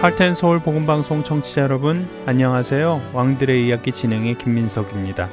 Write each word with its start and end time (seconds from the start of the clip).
할텐 0.00 0.32
서울 0.32 0.60
복음 0.60 0.86
방송 0.86 1.24
청취자 1.24 1.62
여러분 1.62 2.08
안녕하세요. 2.24 3.10
왕들의 3.12 3.66
이야기 3.66 3.90
진행의 3.90 4.38
김민석입니다. 4.38 5.28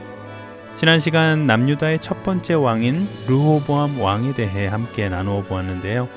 지난 0.74 1.00
시간 1.00 1.46
남유다의 1.46 2.00
첫 2.00 2.24
번째 2.24 2.55
왕인 2.55 3.08
르호보암 3.27 4.02
왕에 4.02 4.34
대해 4.34 4.66
함께 4.66 5.08
나누어 5.08 5.43
보았는데요. 5.43 6.10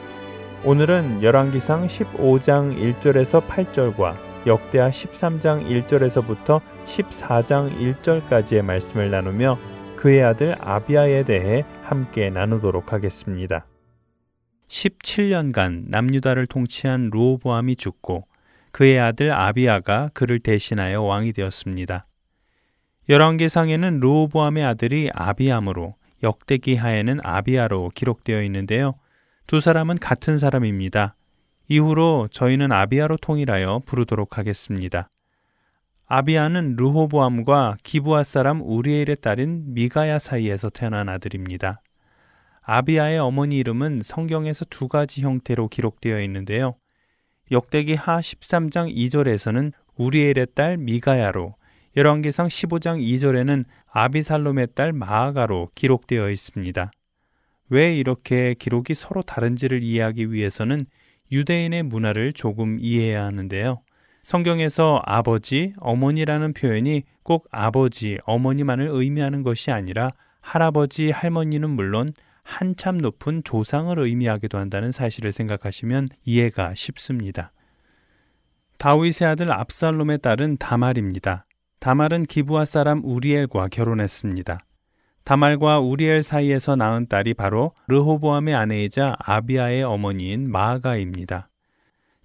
오늘은 0.65 1.23
열왕기상 1.23 1.89
15장 1.89 2.75
1절에서 2.95 3.47
8절과 3.47 4.17
역대하 4.47 4.89
13장 4.89 5.69
1절에서부터 5.69 6.63
14장 6.87 7.79
1절까지의 8.03 8.63
말씀을 8.63 9.11
나누며 9.11 9.59
그의 9.97 10.25
아들 10.25 10.57
아비아에 10.59 11.25
대해 11.25 11.67
함께 11.83 12.31
나누도록 12.31 12.95
하겠습니다. 12.95 13.67
17년간 14.69 15.89
남유다를 15.89 16.47
통치한 16.47 17.11
루오보암이 17.13 17.77
죽고 17.77 18.28
그의 18.79 19.01
아들 19.01 19.33
아비아가 19.33 20.09
그를 20.15 20.39
대신하여 20.39 21.03
왕이 21.03 21.33
되었습니다. 21.33 22.07
열왕기상에는 23.09 23.99
르호보암의 23.99 24.65
아들이 24.65 25.11
아비암으로 25.13 25.97
역대기 26.23 26.77
하에는 26.77 27.19
아비아로 27.25 27.91
기록되어 27.93 28.41
있는데요. 28.45 28.95
두 29.49 29.59
사람은 29.59 29.99
같은 29.99 30.39
사람입니다. 30.39 31.17
이후로 31.67 32.29
저희는 32.31 32.71
아비아로 32.71 33.17
통일하여 33.17 33.83
부르도록 33.85 34.39
하겠습니다. 34.39 35.11
아비아는 36.07 36.77
르호보암과 36.77 37.79
기부아 37.83 38.23
사람 38.23 38.63
우리엘의 38.63 39.17
딸인 39.21 39.75
미가야 39.75 40.21
사이에서 40.21 40.71
태어난 40.71 41.09
아들입니다. 41.09 41.83
아비아의 42.63 43.19
어머니 43.19 43.59
이름은 43.59 44.03
성경에서 44.05 44.67
두 44.67 44.87
가지 44.87 45.23
형태로 45.23 45.67
기록되어 45.67 46.21
있는데요. 46.23 46.77
역대기 47.51 47.95
하 47.95 48.19
13장 48.19 48.95
2절에서는 48.95 49.73
우리엘의 49.97 50.49
딸 50.55 50.77
미가야로, 50.77 51.55
열왕기상 51.97 52.49
15장 52.49 53.01
2절에는 53.01 53.65
아비살롬의 53.91 54.69
딸 54.75 54.93
마아가로 54.93 55.71
기록되어 55.75 56.31
있습니다. 56.31 56.91
왜 57.71 57.97
이렇게 57.97 58.55
기록이 58.55 58.95
서로 58.95 59.23
다른지를 59.23 59.83
이해하기 59.83 60.33
위해서는 60.33 60.87
유대인의 61.33 61.83
문화를 61.85 62.33
조금 62.33 62.79
이해해야 62.81 63.25
하는데요. 63.25 63.81
성경에서 64.23 65.03
아버지, 65.05 65.73
어머니라는 65.79 66.53
표현이 66.53 67.03
꼭 67.23 67.49
아버지, 67.51 68.19
어머니만을 68.25 68.89
의미하는 68.91 69.43
것이 69.43 69.71
아니라 69.71 70.11
할아버지, 70.41 71.11
할머니는 71.11 71.71
물론 71.71 72.13
한참 72.49 72.97
높은 72.97 73.45
조상을 73.45 73.97
의미하기도 73.97 74.57
한다는 74.57 74.91
사실을 74.91 75.33
생각하시면 75.33 76.09
이해가 76.25 76.75
쉽습니다. 76.75 77.53
다윗의 78.79 79.29
아들 79.29 79.53
압살롬의 79.53 80.21
딸은 80.21 80.57
다말입니다. 80.57 81.45
다말은 81.79 82.25
기부아 82.25 82.65
사람 82.65 83.05
우리엘과 83.05 83.69
결혼했습니다. 83.69 84.61
다말과 85.25 85.81
우리엘 85.81 86.23
사이에서 86.23 86.75
낳은 86.75 87.09
딸이 87.09 87.35
바로 87.35 87.75
르호보암의 87.87 88.55
아내이자 88.55 89.15
아비아의 89.19 89.83
어머니인 89.83 90.51
마아가입니다. 90.51 91.51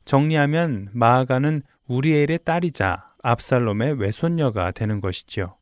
정리하면 0.05 0.87
마아가는 0.93 1.63
우리엘의 1.87 2.39
딸이자 2.45 3.07
압살롬의 3.21 3.99
외손녀가 3.99 4.71
되는 4.71 5.01
것이지요. 5.01 5.57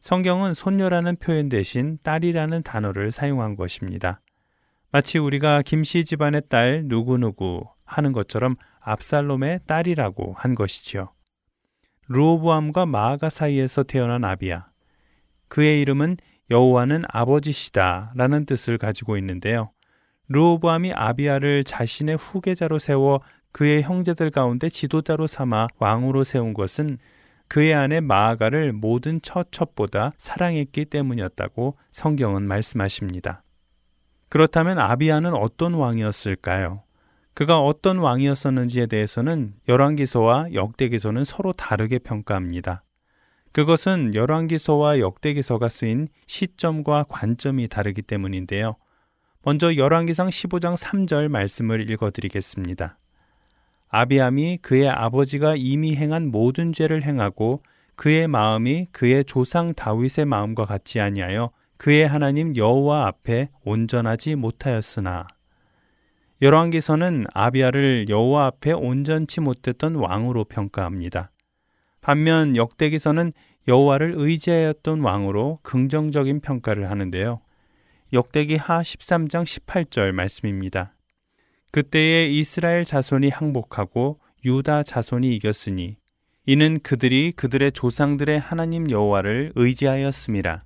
성경은 0.00 0.54
손녀라는 0.54 1.16
표현 1.16 1.50
대신 1.50 1.98
딸이라는 2.02 2.62
단어를 2.62 3.10
사용한 3.10 3.54
것입니다. 3.54 4.22
마치 4.90 5.18
우리가 5.18 5.60
김씨 5.62 6.06
집안의 6.06 6.42
딸 6.48 6.84
누구누구 6.86 7.64
하는 7.84 8.12
것처럼 8.12 8.56
압살롬의 8.80 9.60
딸이라고 9.66 10.34
한 10.36 10.54
것이지요. 10.54 11.12
루오보암과 12.08 12.86
마아가 12.86 13.28
사이에서 13.28 13.82
태어난 13.82 14.24
아비야. 14.24 14.68
그의 15.48 15.82
이름은 15.82 16.16
여호와는 16.50 17.04
아버지시다라는 17.06 18.46
뜻을 18.46 18.78
가지고 18.78 19.18
있는데요. 19.18 19.70
루오보암이 20.28 20.92
아비야를 20.94 21.64
자신의 21.64 22.16
후계자로 22.16 22.78
세워 22.78 23.20
그의 23.52 23.82
형제들 23.82 24.30
가운데 24.30 24.70
지도자로 24.70 25.26
삼아 25.26 25.68
왕으로 25.78 26.24
세운 26.24 26.54
것은 26.54 26.98
그의 27.50 27.74
아내 27.74 27.98
마아가를 27.98 28.72
모든 28.72 29.20
처첩보다 29.20 30.12
사랑했기 30.16 30.84
때문이었다고 30.84 31.76
성경은 31.90 32.46
말씀하십니다. 32.46 33.42
그렇다면 34.28 34.78
아비아는 34.78 35.34
어떤 35.34 35.74
왕이었을까요? 35.74 36.84
그가 37.34 37.58
어떤 37.58 37.98
왕이었었는지에 37.98 38.86
대해서는 38.86 39.54
열왕기서와 39.68 40.52
역대기서는 40.54 41.24
서로 41.24 41.52
다르게 41.52 41.98
평가합니다. 41.98 42.84
그것은 43.50 44.14
열왕기서와 44.14 45.00
역대기서가 45.00 45.68
쓰인 45.68 46.06
시점과 46.28 47.06
관점이 47.08 47.66
다르기 47.66 48.02
때문인데요. 48.02 48.76
먼저 49.42 49.74
열왕기상 49.74 50.28
15장 50.28 50.76
3절 50.76 51.26
말씀을 51.26 51.90
읽어 51.90 52.12
드리겠습니다. 52.12 52.96
아비암이 53.90 54.58
그의 54.62 54.88
아버지가 54.88 55.54
이미 55.56 55.96
행한 55.96 56.30
모든 56.30 56.72
죄를 56.72 57.02
행하고 57.02 57.62
그의 57.96 58.28
마음이 58.28 58.86
그의 58.92 59.24
조상 59.24 59.74
다윗의 59.74 60.24
마음과 60.24 60.64
같지 60.64 61.00
아니하여 61.00 61.50
그의 61.76 62.06
하나님 62.06 62.56
여호와 62.56 63.06
앞에 63.08 63.50
온전하지 63.64 64.36
못하였으나 64.36 65.26
열왕기서는 66.40 67.26
아비아를 67.34 68.06
여호와 68.08 68.46
앞에 68.46 68.72
온전치 68.72 69.40
못했던 69.40 69.96
왕으로 69.96 70.44
평가합니다. 70.44 71.30
반면 72.00 72.56
역대기서는 72.56 73.32
여호와를 73.68 74.14
의지하였던 74.16 75.00
왕으로 75.00 75.58
긍정적인 75.62 76.40
평가를 76.40 76.90
하는데요. 76.90 77.40
역대기 78.12 78.56
하 78.56 78.80
13장 78.80 79.44
18절 79.44 80.12
말씀입니다. 80.12 80.94
그때에 81.70 82.26
이스라엘 82.28 82.84
자손이 82.84 83.28
항복하고 83.28 84.18
유다 84.44 84.82
자손이 84.82 85.34
이겼으니 85.36 85.96
이는 86.46 86.80
그들이 86.82 87.32
그들의 87.36 87.72
조상들의 87.72 88.40
하나님 88.40 88.90
여호와를 88.90 89.52
의지하였음이라. 89.54 90.60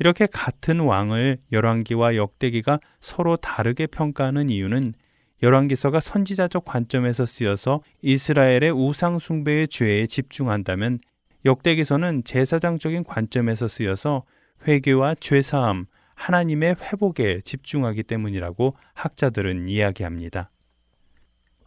이렇게 0.00 0.26
같은 0.26 0.80
왕을 0.80 1.38
열왕기와 1.52 2.16
역대기가 2.16 2.80
서로 3.00 3.36
다르게 3.36 3.86
평가하는 3.86 4.50
이유는 4.50 4.94
열왕기서가 5.42 6.00
선지자적 6.00 6.64
관점에서 6.64 7.26
쓰여서 7.26 7.82
이스라엘의 8.00 8.72
우상 8.72 9.18
숭배의 9.18 9.68
죄에 9.68 10.06
집중한다면 10.06 10.98
역대기서는 11.44 12.24
제사장적인 12.24 13.04
관점에서 13.04 13.68
쓰여서 13.68 14.24
회개와 14.66 15.16
죄 15.20 15.42
사함, 15.42 15.86
하나님의 16.14 16.76
회복에 16.80 17.40
집중하기 17.42 18.02
때문이라고 18.04 18.76
학자들은 18.94 19.68
이야기합니다. 19.68 20.50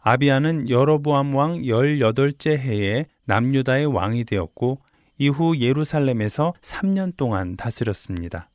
아비아는 0.00 0.70
여로보암 0.70 1.34
왕 1.34 1.62
18째 1.62 2.56
해에 2.56 3.06
남유다의 3.24 3.86
왕이 3.86 4.24
되었고 4.24 4.80
이후 5.18 5.58
예루살렘에서 5.58 6.54
3년 6.60 7.16
동안 7.16 7.56
다스렸습니다. 7.56 8.50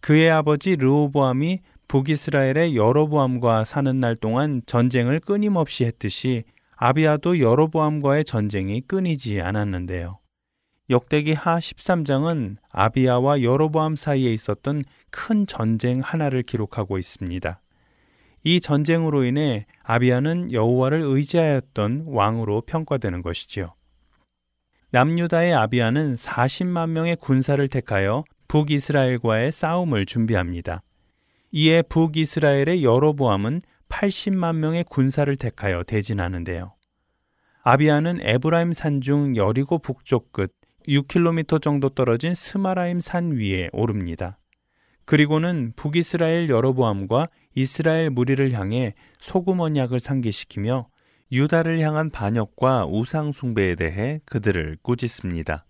그의 0.00 0.30
아버지 0.30 0.74
르호보암이 0.74 1.60
북이스라엘의 1.86 2.74
여로보암과 2.74 3.64
사는 3.64 4.00
날 4.00 4.16
동안 4.16 4.62
전쟁을 4.66 5.20
끊임없이 5.20 5.84
했듯이 5.84 6.44
아비아도 6.74 7.38
여로보암과의 7.38 8.24
전쟁이 8.24 8.80
끊이지 8.80 9.40
않았는데요. 9.40 10.18
역대기 10.90 11.32
하 11.32 11.58
13장은 11.58 12.56
아비아와 12.70 13.42
여로보암 13.42 13.96
사이에 13.96 14.32
있었던 14.32 14.84
큰 15.10 15.46
전쟁 15.46 16.00
하나를 16.00 16.42
기록하고 16.42 16.98
있습니다. 16.98 17.60
이 18.44 18.60
전쟁으로 18.60 19.24
인해 19.24 19.66
아비아는 19.84 20.52
여호와를 20.52 21.00
의지하였던 21.00 22.04
왕으로 22.06 22.62
평가되는 22.62 23.22
것이지요. 23.22 23.74
남유다의 24.90 25.54
아비아는 25.54 26.16
40만 26.16 26.90
명의 26.90 27.16
군사를 27.16 27.66
택하여 27.68 28.24
북이스라엘과의 28.48 29.52
싸움을 29.52 30.04
준비합니다. 30.04 30.82
이에 31.52 31.82
북이스라엘의 31.82 32.82
여로보암은 32.84 33.62
80만 33.88 34.56
명의 34.56 34.84
군사를 34.84 35.34
택하여 35.36 35.84
대진하는데요. 35.84 36.74
아비아는 37.62 38.18
에브라임 38.22 38.72
산중 38.72 39.36
여리고 39.36 39.78
북쪽 39.78 40.32
끝 40.32 40.52
6km 40.88 41.60
정도 41.62 41.88
떨어진 41.88 42.34
스마라임 42.34 43.00
산 43.00 43.32
위에 43.32 43.68
오릅니다. 43.72 44.38
그리고는 45.04 45.72
북이스라엘 45.76 46.48
여로보암과 46.48 47.28
이스라엘 47.54 48.10
무리를 48.10 48.52
향해 48.52 48.94
소금 49.18 49.60
언약을 49.60 50.00
상기시키며 50.00 50.88
유다를 51.32 51.80
향한 51.80 52.10
반역과 52.10 52.86
우상 52.86 53.32
숭배에 53.32 53.74
대해 53.74 54.20
그들을 54.26 54.78
꾸짖습니다. 54.82 55.64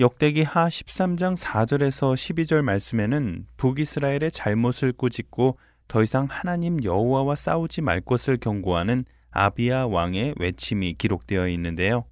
역대기 0.00 0.42
하 0.42 0.68
13장 0.68 1.36
4절에서 1.36 2.14
12절 2.14 2.62
말씀에는 2.62 3.46
북이스라엘의 3.56 4.30
잘못을 4.32 4.92
꾸짖고 4.92 5.58
더 5.86 6.02
이상 6.02 6.26
하나님 6.28 6.82
여호와와 6.82 7.34
싸우지 7.36 7.82
말 7.82 8.00
것을 8.00 8.36
경고하는 8.38 9.04
아비아 9.30 9.86
왕의 9.86 10.34
외침이 10.38 10.94
기록되어 10.94 11.48
있는데요. 11.48 12.04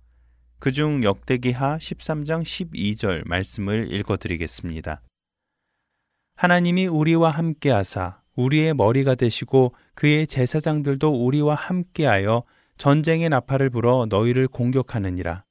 그중 0.62 1.02
역대기 1.02 1.50
하 1.50 1.76
13장 1.76 2.44
12절 2.44 3.26
말씀을 3.26 3.92
읽어 3.92 4.16
드리겠습니다. 4.16 5.02
하나님이 6.36 6.86
우리와 6.86 7.32
함께 7.32 7.72
하사 7.72 8.20
우리의 8.36 8.72
머리가 8.74 9.16
되시고 9.16 9.74
그의 9.96 10.28
제사장들도 10.28 11.26
우리와 11.26 11.56
함께하여 11.56 12.44
전쟁의 12.76 13.28
나팔을 13.30 13.70
불어 13.70 14.06
너희를 14.08 14.46
공격하느니라. 14.46 15.42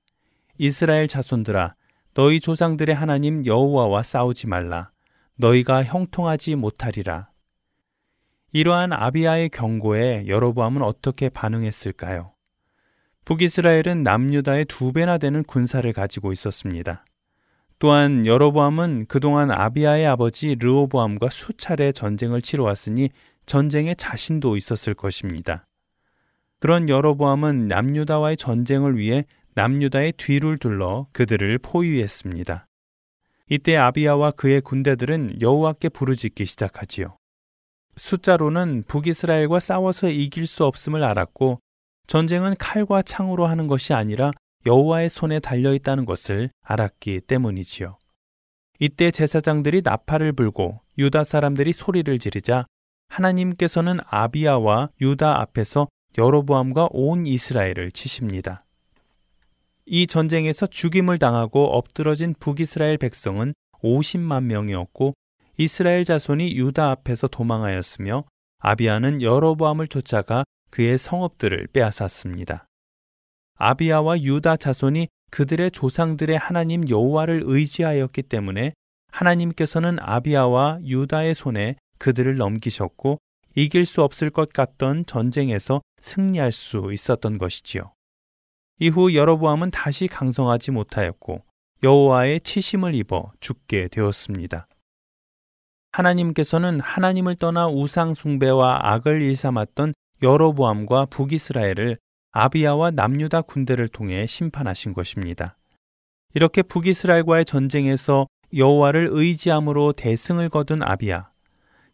이스라엘 0.58 1.10
자손들아 1.10 1.76
너희 2.14 2.40
조상들의 2.40 2.96
하나님 2.96 3.46
여호와와 3.46 4.04
싸우지 4.04 4.48
말라. 4.48 4.92
너희가 5.36 5.84
형통하지 5.84 6.56
못하리라. 6.56 7.30
이러한 8.54 8.94
아비아의 8.94 9.50
경고에 9.50 10.28
여로보암은 10.28 10.82
어떻게 10.82 11.28
반응했을까요? 11.28 12.31
북이스라엘은 13.32 14.04
남유다의 14.04 14.66
두 14.66 14.92
배나 14.92 15.18
되는 15.18 15.42
군사를 15.44 15.94
가지고 15.94 16.34
있었습니다. 16.34 17.06
또한 17.80 18.26
여로보암은 18.26 19.06
그동안 19.08 19.52
아비아의 19.52 20.06
아버지 20.06 20.56
르오보암과 20.56 21.30
수차례 21.30 21.94
전쟁을 21.94 22.42
치러왔으니 22.42 23.10
전쟁에 23.46 23.96
자신도 23.96 24.58
있었을 24.58 24.96
것입니다. 24.96 25.66
그런 26.60 26.90
여로보암은 26.90 27.70
남유다와의 27.70 28.36
전쟁을 28.36 28.98
위해 28.98 29.24
남유다의 29.54 30.16
뒤를 30.18 30.58
둘러 30.58 31.08
그들을 31.14 31.58
포위했습니다. 31.60 32.68
이때 33.50 33.78
아비아와 33.78 34.32
그의 34.32 34.60
군대들은 34.60 35.40
여호와께 35.40 35.88
부르짖기 35.88 36.46
시작하지요. 36.46 37.16
숫자로는 37.96 38.84
북이스라엘과 38.90 39.62
싸워서 39.62 40.10
이길 40.10 40.48
수 40.48 40.66
없음을 40.66 41.02
알았고 41.02 41.62
전쟁은 42.08 42.56
칼과 42.58 43.02
창으로 43.02 43.48
하는 43.48 43.68
것이 43.68 43.94
아니라 43.94 44.32
여호와의 44.66 45.10
손에 45.10 45.40
달려 45.40 45.74
있다는 45.74 46.06
것을 46.06 46.50
알았기 46.64 47.22
때문이지요. 47.22 47.98
이때 48.80 49.12
제사장들이 49.12 49.82
나팔을 49.84 50.34
불고 50.34 50.82
유다 50.98 51.24
사람들이 51.24 51.74
소리를 51.74 52.18
지르자 52.20 52.66
하나님께서는 53.10 54.00
아비아와 54.06 54.90
유다 55.00 55.40
앞에서 55.42 55.88
여로보암과 56.18 56.90
온 56.92 57.26
이스라엘을 57.26 57.92
치십니다. 57.92 58.66
이 59.86 60.08
전쟁에서 60.08 60.68
죽임을 60.68 61.18
당하고 61.18 61.66
엎드러진 61.66 62.34
북이스라엘 62.40 62.98
백성은 62.98 63.54
50만 63.84 64.44
명이었고 64.44 65.14
이스라엘 65.58 66.06
자손이 66.06 66.56
유다 66.56 66.92
앞에서 66.92 67.28
도망하였으며 67.28 68.24
아비아는 68.60 69.22
여로보암을 69.22 69.88
쫓아가 69.88 70.44
그의 70.72 70.98
성읍들을 70.98 71.68
빼앗았습니다. 71.68 72.66
아비아와 73.58 74.22
유다 74.22 74.58
자손이 74.58 75.08
그들의 75.30 75.72
조상들의 75.72 76.38
하나님 76.38 76.90
여호와를 76.90 77.44
의지하였기 77.46 78.24
때문에 78.24 78.74
하나님께서는 79.12 79.98
아비아와 80.00 80.80
유다의 80.84 81.36
손에 81.36 81.76
그들을 82.00 82.36
넘기셨고 82.38 83.20
이길 83.56 83.86
수 83.86 84.02
없을 84.02 84.30
것 84.30 84.52
같던 84.52 85.06
전쟁에서 85.06 85.82
승리할 86.00 86.52
수 86.52 86.92
있었던 86.92 87.38
것이지요. 87.38 87.94
이후 88.80 89.14
여로보암은 89.14 89.72
다시 89.72 90.08
강성하지 90.08 90.72
못하였고 90.72 91.44
여호와의 91.84 92.42
치심을 92.42 92.96
입어 92.96 93.32
죽게 93.40 93.90
되었습니다. 93.90 94.68
하나님께서는 95.92 96.80
하나님을 96.80 97.36
떠나 97.36 97.68
우상 97.68 98.14
숭배와 98.14 98.80
악을 98.82 99.22
일삼았던 99.22 99.94
여로보암과 100.22 101.08
북이스라엘을 101.08 101.98
아비야와 102.32 102.92
남유다 102.92 103.42
군대를 103.42 103.88
통해 103.88 104.26
심판하신 104.26 104.94
것입니다. 104.94 105.58
이렇게 106.34 106.62
북이스라엘과의 106.62 107.46
전쟁에서 107.46 108.28
여호와를 108.56 109.10
의지함으로 109.12 109.94
대승을 109.94 110.50
거둔 110.50 110.84
아비야. 110.84 111.30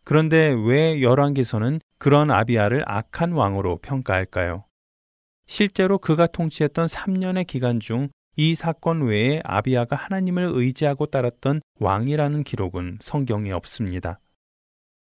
그런데 0.04 0.56
왜 0.66 1.02
열왕기서는 1.02 1.80
그런 1.98 2.32
아비야를 2.32 2.84
악한 2.86 3.32
왕으로 3.32 3.78
평가할까요? 3.78 4.66
실제로 5.48 5.98
그가 5.98 6.28
통치했던 6.28 6.88
3년의 6.88 7.48
기간 7.48 7.80
중 7.80 8.10
이 8.40 8.54
사건 8.54 9.02
외에 9.02 9.42
아비야가 9.44 9.96
하나님을 9.96 10.52
의지하고 10.54 11.08
따랐던 11.08 11.60
왕이라는 11.80 12.44
기록은 12.44 13.00
성경에 13.02 13.52
없습니다. 13.52 14.20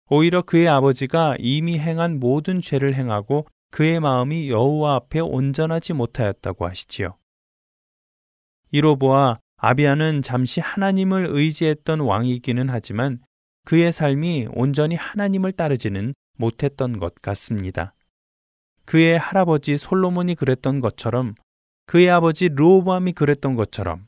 오히려 0.08 0.42
그의 0.42 0.68
아버지가 0.68 1.36
이미 1.38 1.78
행한 1.78 2.20
모든 2.20 2.60
죄를 2.60 2.94
행하고 2.94 3.46
그의 3.70 4.00
마음이 4.00 4.48
여호와 4.50 4.94
앞에 4.94 5.20
온전하지 5.20 5.92
못하였다고 5.94 6.66
하시지요. 6.66 7.16
이로 8.70 8.96
보아 8.96 9.38
아비아는 9.56 10.22
잠시 10.22 10.60
하나님을 10.60 11.26
의지했던 11.30 12.00
왕이기는 12.00 12.68
하지만 12.68 13.20
그의 13.64 13.92
삶이 13.92 14.48
온전히 14.52 14.94
하나님을 14.94 15.52
따르지는 15.52 16.14
못했던 16.38 16.98
것 16.98 17.14
같습니다. 17.16 17.94
그의 18.84 19.18
할아버지 19.18 19.76
솔로몬이 19.76 20.36
그랬던 20.36 20.80
것처럼 20.80 21.34
그의 21.86 22.10
아버지 22.10 22.48
르호보암이 22.48 23.12
그랬던 23.12 23.56
것처럼 23.56 24.06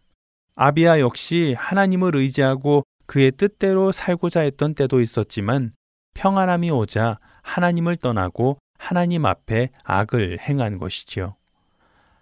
아비아 0.54 1.00
역시 1.00 1.54
하나님을 1.58 2.14
의지하고 2.14 2.84
그의 3.06 3.32
뜻대로 3.32 3.90
살고자 3.90 4.40
했던 4.40 4.74
때도 4.74 5.00
있었지만 5.00 5.72
평안함이 6.18 6.72
오자 6.72 7.20
하나님을 7.42 7.96
떠나고 7.96 8.58
하나님 8.76 9.24
앞에 9.24 9.70
악을 9.84 10.38
행한 10.40 10.78
것이지요. 10.78 11.36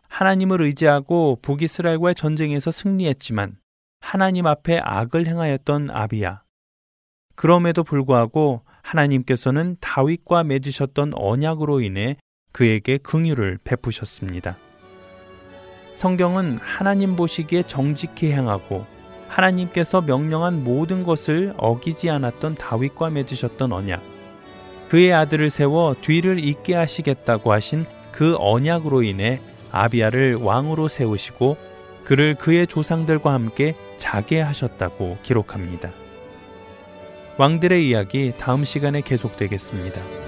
하나님을 0.08 0.60
의지하고 0.60 1.38
북이스라엘과의 1.40 2.14
전쟁에서 2.14 2.70
승리했지만 2.70 3.56
하나님 4.00 4.46
앞에 4.46 4.80
악을 4.84 5.26
행하였던 5.26 5.88
아비야. 5.90 6.42
그럼에도 7.36 7.84
불구하고 7.84 8.64
하나님께서는 8.82 9.78
다윗과 9.80 10.44
맺으셨던 10.44 11.12
언약으로 11.14 11.80
인해 11.80 12.18
그에게 12.52 12.98
긍휼을 12.98 13.60
베푸셨습니다. 13.64 14.58
성경은 15.94 16.58
하나님 16.58 17.16
보시기에 17.16 17.62
정직히 17.62 18.30
행하고 18.30 18.84
하나님께서 19.28 20.00
명령한 20.00 20.64
모든 20.64 21.02
것을 21.04 21.54
어기지 21.56 22.10
않았던 22.10 22.54
다윗과 22.54 23.10
맺으셨던 23.10 23.72
언약, 23.72 24.02
그의 24.88 25.12
아들을 25.12 25.50
세워 25.50 25.94
뒤를 26.00 26.38
잇게 26.38 26.74
하시겠다고 26.74 27.52
하신 27.52 27.86
그 28.12 28.36
언약으로 28.38 29.02
인해 29.02 29.40
아비아를 29.72 30.36
왕으로 30.36 30.88
세우시고 30.88 31.56
그를 32.04 32.34
그의 32.36 32.66
조상들과 32.66 33.32
함께 33.32 33.74
자게 33.96 34.40
하셨다고 34.40 35.18
기록합니다. 35.22 35.92
왕들의 37.36 37.86
이야기 37.86 38.32
다음 38.38 38.64
시간에 38.64 39.00
계속되겠습니다. 39.00 40.25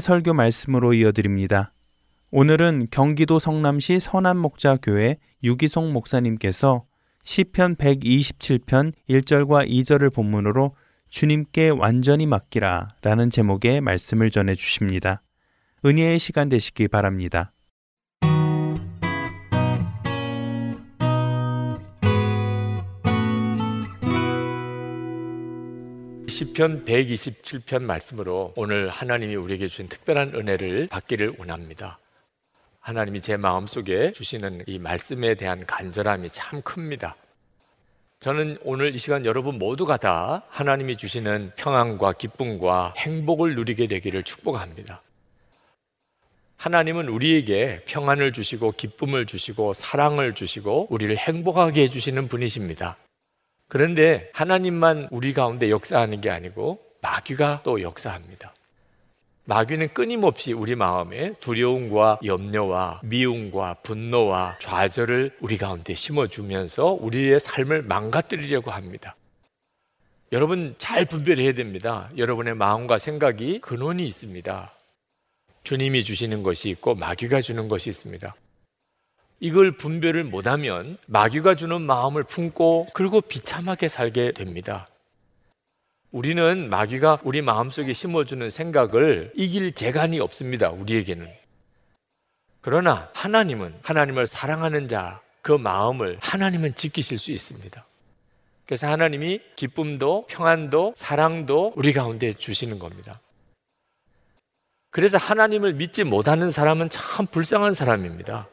설교 0.00 0.34
말씀으로 0.34 0.94
이어드립니다. 0.94 1.72
오늘은 2.30 2.88
경기도 2.90 3.38
성남시 3.38 4.00
선안목자교회 4.00 5.18
유기송 5.42 5.92
목사님께서 5.92 6.84
시편 7.24 7.76
127편 7.76 8.92
1절과 9.08 9.68
2절을 9.68 10.12
본문으로 10.12 10.74
주님께 11.08 11.70
완전히 11.70 12.26
맡기라 12.26 12.88
라는 13.02 13.30
제목의 13.30 13.80
말씀을 13.80 14.30
전해 14.30 14.54
주십니다. 14.54 15.22
은혜의 15.84 16.18
시간 16.18 16.48
되시기 16.48 16.88
바랍니다. 16.88 17.52
시편 26.36 26.84
127편 26.84 27.82
말씀으로 27.84 28.52
오늘 28.56 28.90
하나님이 28.90 29.36
우리에게 29.36 29.68
주신 29.68 29.88
특별한 29.88 30.34
은혜를 30.34 30.88
받기를 30.88 31.36
원합니다. 31.38 31.98
하나님이 32.78 33.22
제 33.22 33.38
마음속에 33.38 34.12
주시는 34.12 34.64
이 34.66 34.78
말씀에 34.78 35.36
대한 35.36 35.64
간절함이 35.64 36.28
참 36.32 36.60
큽니다. 36.60 37.16
저는 38.20 38.58
오늘 38.64 38.94
이 38.94 38.98
시간 38.98 39.24
여러분 39.24 39.58
모두가 39.58 39.96
다 39.96 40.42
하나님이 40.50 40.98
주시는 40.98 41.52
평안과 41.56 42.12
기쁨과 42.12 42.92
행복을 42.98 43.54
누리게 43.54 43.86
되기를 43.86 44.22
축복합니다. 44.22 45.00
하나님은 46.58 47.08
우리에게 47.08 47.82
평안을 47.86 48.34
주시고 48.34 48.72
기쁨을 48.72 49.24
주시고 49.24 49.72
사랑을 49.72 50.34
주시고 50.34 50.88
우리를 50.90 51.16
행복하게 51.16 51.84
해주시는 51.84 52.28
분이십니다. 52.28 52.98
그런데 53.68 54.30
하나님만 54.32 55.08
우리 55.10 55.32
가운데 55.32 55.70
역사하는 55.70 56.20
게 56.20 56.30
아니고 56.30 56.80
마귀가 57.02 57.62
또 57.64 57.82
역사합니다. 57.82 58.54
마귀는 59.44 59.94
끊임없이 59.94 60.52
우리 60.52 60.74
마음에 60.74 61.32
두려움과 61.40 62.18
염려와 62.24 63.00
미움과 63.04 63.74
분노와 63.82 64.58
좌절을 64.60 65.36
우리 65.40 65.56
가운데 65.56 65.94
심어주면서 65.94 66.86
우리의 67.00 67.38
삶을 67.38 67.82
망가뜨리려고 67.82 68.72
합니다. 68.72 69.14
여러분 70.32 70.74
잘 70.78 71.04
분별해야 71.04 71.52
됩니다. 71.52 72.10
여러분의 72.16 72.56
마음과 72.56 72.98
생각이 72.98 73.60
근원이 73.60 74.04
있습니다. 74.08 74.72
주님이 75.62 76.02
주시는 76.02 76.42
것이 76.42 76.68
있고 76.70 76.96
마귀가 76.96 77.40
주는 77.40 77.68
것이 77.68 77.88
있습니다. 77.90 78.34
이걸 79.38 79.72
분별을 79.72 80.24
못하면 80.24 80.96
마귀가 81.08 81.54
주는 81.54 81.82
마음을 81.82 82.24
품고 82.24 82.88
그리고 82.94 83.20
비참하게 83.20 83.88
살게 83.88 84.32
됩니다. 84.32 84.88
우리는 86.10 86.70
마귀가 86.70 87.20
우리 87.24 87.42
마음속에 87.42 87.92
심어주는 87.92 88.48
생각을 88.48 89.32
이길 89.34 89.72
재간이 89.72 90.18
없습니다. 90.20 90.70
우리에게는. 90.70 91.28
그러나 92.62 93.10
하나님은 93.12 93.74
하나님을 93.82 94.26
사랑하는 94.26 94.88
자, 94.88 95.20
그 95.42 95.52
마음을 95.52 96.18
하나님은 96.20 96.74
지키실 96.74 97.18
수 97.18 97.30
있습니다. 97.32 97.84
그래서 98.64 98.88
하나님이 98.88 99.40
기쁨도 99.54 100.26
평안도 100.28 100.94
사랑도 100.96 101.74
우리 101.76 101.92
가운데 101.92 102.32
주시는 102.32 102.78
겁니다. 102.78 103.20
그래서 104.90 105.18
하나님을 105.18 105.74
믿지 105.74 106.02
못하는 106.04 106.50
사람은 106.50 106.88
참 106.88 107.26
불쌍한 107.26 107.74
사람입니다. 107.74 108.48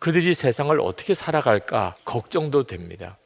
그들이 0.00 0.34
세상을 0.34 0.78
어떻게 0.80 1.14
살아갈까 1.14 1.94
걱정도 2.04 2.64
됩니다. 2.64 3.18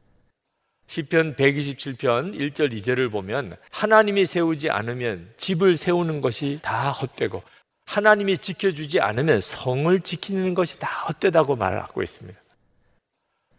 시편 0.89 1.37
127편 1.37 2.35
1절 2.35 2.73
2절을 2.75 3.11
보면 3.11 3.57
하나님이 3.71 4.27
세우지 4.27 4.71
않으면 4.71 5.33
집을 5.37 5.77
세우는 5.77 6.21
것이 6.21 6.59
다 6.63 6.91
헛되고 6.91 7.43
하나님이 7.87 8.39
지켜주지 8.39 9.01
않으면 9.01 9.41
성을 9.41 9.99
지키는 10.01 10.55
것이 10.55 10.79
다 10.79 10.89
헛되다고 11.07 11.57
말하고 11.57 12.03
있습니다. 12.03 12.39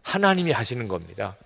하나님이 0.01 0.51
하시는 0.51 0.88
겁니다. 0.88 1.38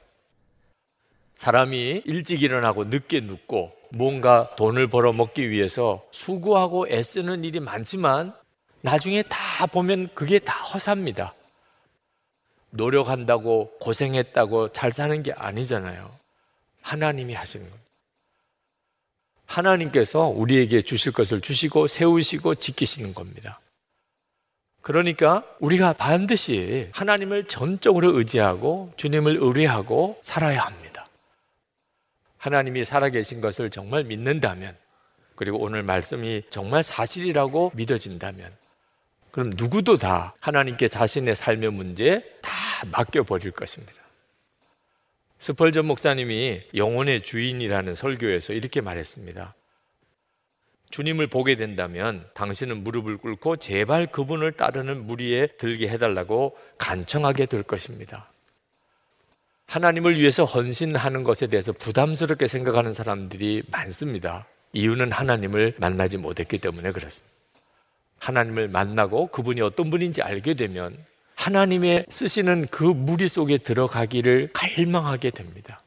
사람이 1.35 2.01
일찍 2.05 2.41
일어나고 2.41 2.85
늦게 2.85 3.21
눕고 3.21 3.71
뭔가 3.91 4.53
돈을 4.57 4.87
벌어 4.87 5.13
먹기 5.13 5.49
위해서 5.49 6.03
수고하고 6.11 6.87
애쓰는 6.89 7.43
일이 7.43 7.59
많지만 7.59 8.33
나중에 8.81 9.21
다 9.23 9.65
보면 9.67 10.09
그게 10.15 10.39
다 10.39 10.53
허사입니다. 10.63 11.35
노력한다고 12.71 13.77
고생했다고 13.79 14.71
잘 14.73 14.91
사는 14.91 15.23
게 15.23 15.33
아니잖아요. 15.33 16.11
하나님이 16.81 17.33
하시는 17.33 17.69
겁니다. 17.69 17.89
하나님께서 19.45 20.27
우리에게 20.27 20.81
주실 20.81 21.11
것을 21.11 21.41
주시고 21.41 21.87
세우시고 21.87 22.55
지키시는 22.55 23.13
겁니다. 23.13 23.59
그러니까 24.81 25.43
우리가 25.59 25.93
반드시 25.93 26.89
하나님을 26.93 27.47
전적으로 27.47 28.17
의지하고 28.17 28.93
주님을 28.95 29.37
의뢰하고 29.39 30.19
살아야 30.21 30.61
합니다. 30.61 31.07
하나님이 32.37 32.85
살아계신 32.85 33.41
것을 33.41 33.69
정말 33.69 34.03
믿는다면 34.05 34.77
그리고 35.35 35.57
오늘 35.59 35.83
말씀이 35.83 36.43
정말 36.49 36.83
사실이라고 36.83 37.71
믿어진다면 37.75 38.51
그럼 39.31 39.51
누구도 39.55 39.97
다 39.97 40.35
하나님께 40.41 40.87
자신의 40.87 41.35
삶의 41.35 41.71
문제 41.71 42.23
다 42.41 42.51
맡겨버릴 42.91 43.51
것입니다. 43.51 43.93
스펄전 45.37 45.85
목사님이 45.85 46.59
영혼의 46.75 47.21
주인이라는 47.21 47.95
설교에서 47.95 48.53
이렇게 48.53 48.81
말했습니다. 48.81 49.55
주님을 50.89 51.27
보게 51.27 51.55
된다면 51.55 52.27
당신은 52.33 52.83
무릎을 52.83 53.17
꿇고 53.17 53.57
제발 53.57 54.07
그분을 54.07 54.51
따르는 54.53 55.05
무리에 55.05 55.47
들게 55.57 55.87
해달라고 55.87 56.57
간청하게 56.77 57.45
될 57.45 57.63
것입니다. 57.63 58.31
하나님을 59.67 60.19
위해서 60.19 60.45
헌신하는 60.45 61.23
것에 61.23 61.45
대해서 61.45 61.71
부담스럽게 61.71 62.47
생각하는 62.47 62.91
사람들이 62.91 63.63
많습니다. 63.71 64.47
이유는 64.73 65.11
하나님을 65.11 65.75
만나지 65.77 66.17
못했기 66.17 66.57
때문에 66.57 66.91
그렇습니다. 66.91 67.38
하나님을 68.19 68.67
만나고 68.67 69.27
그분이 69.27 69.61
어떤 69.61 69.89
분인지 69.89 70.21
알게 70.21 70.53
되면 70.53 70.97
하나님의 71.35 72.05
쓰시는 72.09 72.67
그 72.67 72.83
무리 72.83 73.27
속에 73.27 73.57
들어가기를 73.59 74.51
갈망하게 74.53 75.29
됩니다. 75.29 75.81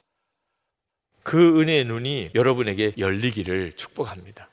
그 1.22 1.60
은혜의 1.60 1.84
눈이 1.84 2.30
여러분에게 2.34 2.94
열리기를 2.98 3.72
축복합니다. 3.76 4.48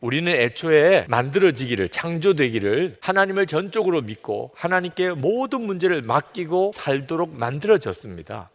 우리는 0.00 0.32
애초에 0.34 1.06
만들어지기를, 1.08 1.90
창조되기를 1.90 2.96
하나님을 3.00 3.46
전적으로 3.46 4.00
믿고 4.00 4.50
하나님께 4.54 5.10
모든 5.10 5.60
문제를 5.62 6.02
맡기고 6.02 6.72
살도록 6.74 7.36
만들어졌습니다. 7.36 8.50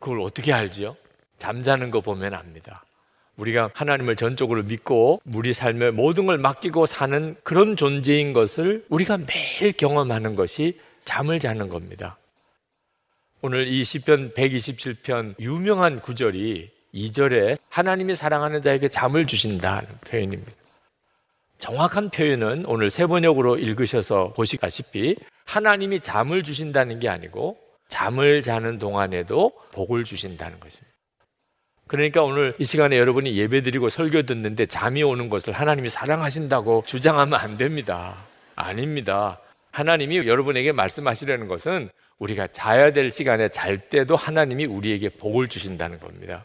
그걸 0.00 0.20
어떻게 0.20 0.52
알지요? 0.52 0.96
잠자는 1.38 1.90
거 1.90 2.00
보면 2.00 2.34
압니다. 2.34 2.83
우리가 3.36 3.70
하나님을 3.74 4.16
전적으로 4.16 4.62
믿고 4.62 5.20
우리 5.34 5.52
삶의 5.52 5.92
모든 5.92 6.26
걸 6.26 6.38
맡기고 6.38 6.86
사는 6.86 7.36
그런 7.42 7.76
존재인 7.76 8.32
것을 8.32 8.84
우리가 8.88 9.18
매일 9.18 9.72
경험하는 9.72 10.36
것이 10.36 10.78
잠을 11.04 11.38
자는 11.38 11.68
겁니다. 11.68 12.16
오늘 13.42 13.68
이 13.68 13.84
시편 13.84 14.32
127편 14.32 15.38
유명한 15.40 16.00
구절이 16.00 16.70
2절에 16.94 17.58
하나님이 17.68 18.14
사랑하는 18.14 18.62
자에게 18.62 18.88
잠을 18.88 19.26
주신다는 19.26 19.88
표현입니다. 20.06 20.52
정확한 21.58 22.10
표현은 22.10 22.66
오늘 22.66 22.90
세 22.90 23.06
번역으로 23.06 23.58
읽으셔서 23.58 24.32
보시다시피 24.34 25.16
하나님이 25.44 26.00
잠을 26.00 26.42
주신다는 26.42 27.00
게 27.00 27.08
아니고 27.08 27.58
잠을 27.88 28.42
자는 28.42 28.78
동안에도 28.78 29.52
복을 29.72 30.04
주신다는 30.04 30.58
것입니다. 30.60 30.93
그러니까 31.86 32.22
오늘 32.22 32.54
이 32.58 32.64
시간에 32.64 32.98
여러분이 32.98 33.36
예배 33.36 33.62
드리고 33.62 33.88
설교 33.88 34.22
듣는데 34.22 34.66
잠이 34.66 35.02
오는 35.02 35.28
것을 35.28 35.52
하나님이 35.52 35.88
사랑하신다고 35.90 36.84
주장하면 36.86 37.38
안 37.38 37.56
됩니다. 37.56 38.24
아닙니다. 38.56 39.38
하나님이 39.70 40.26
여러분에게 40.26 40.72
말씀하시려는 40.72 41.48
것은 41.48 41.90
우리가 42.18 42.46
자야 42.48 42.92
될 42.92 43.10
시간에 43.10 43.48
잘 43.48 43.88
때도 43.90 44.16
하나님이 44.16 44.66
우리에게 44.66 45.10
복을 45.10 45.48
주신다는 45.48 46.00
겁니다. 46.00 46.44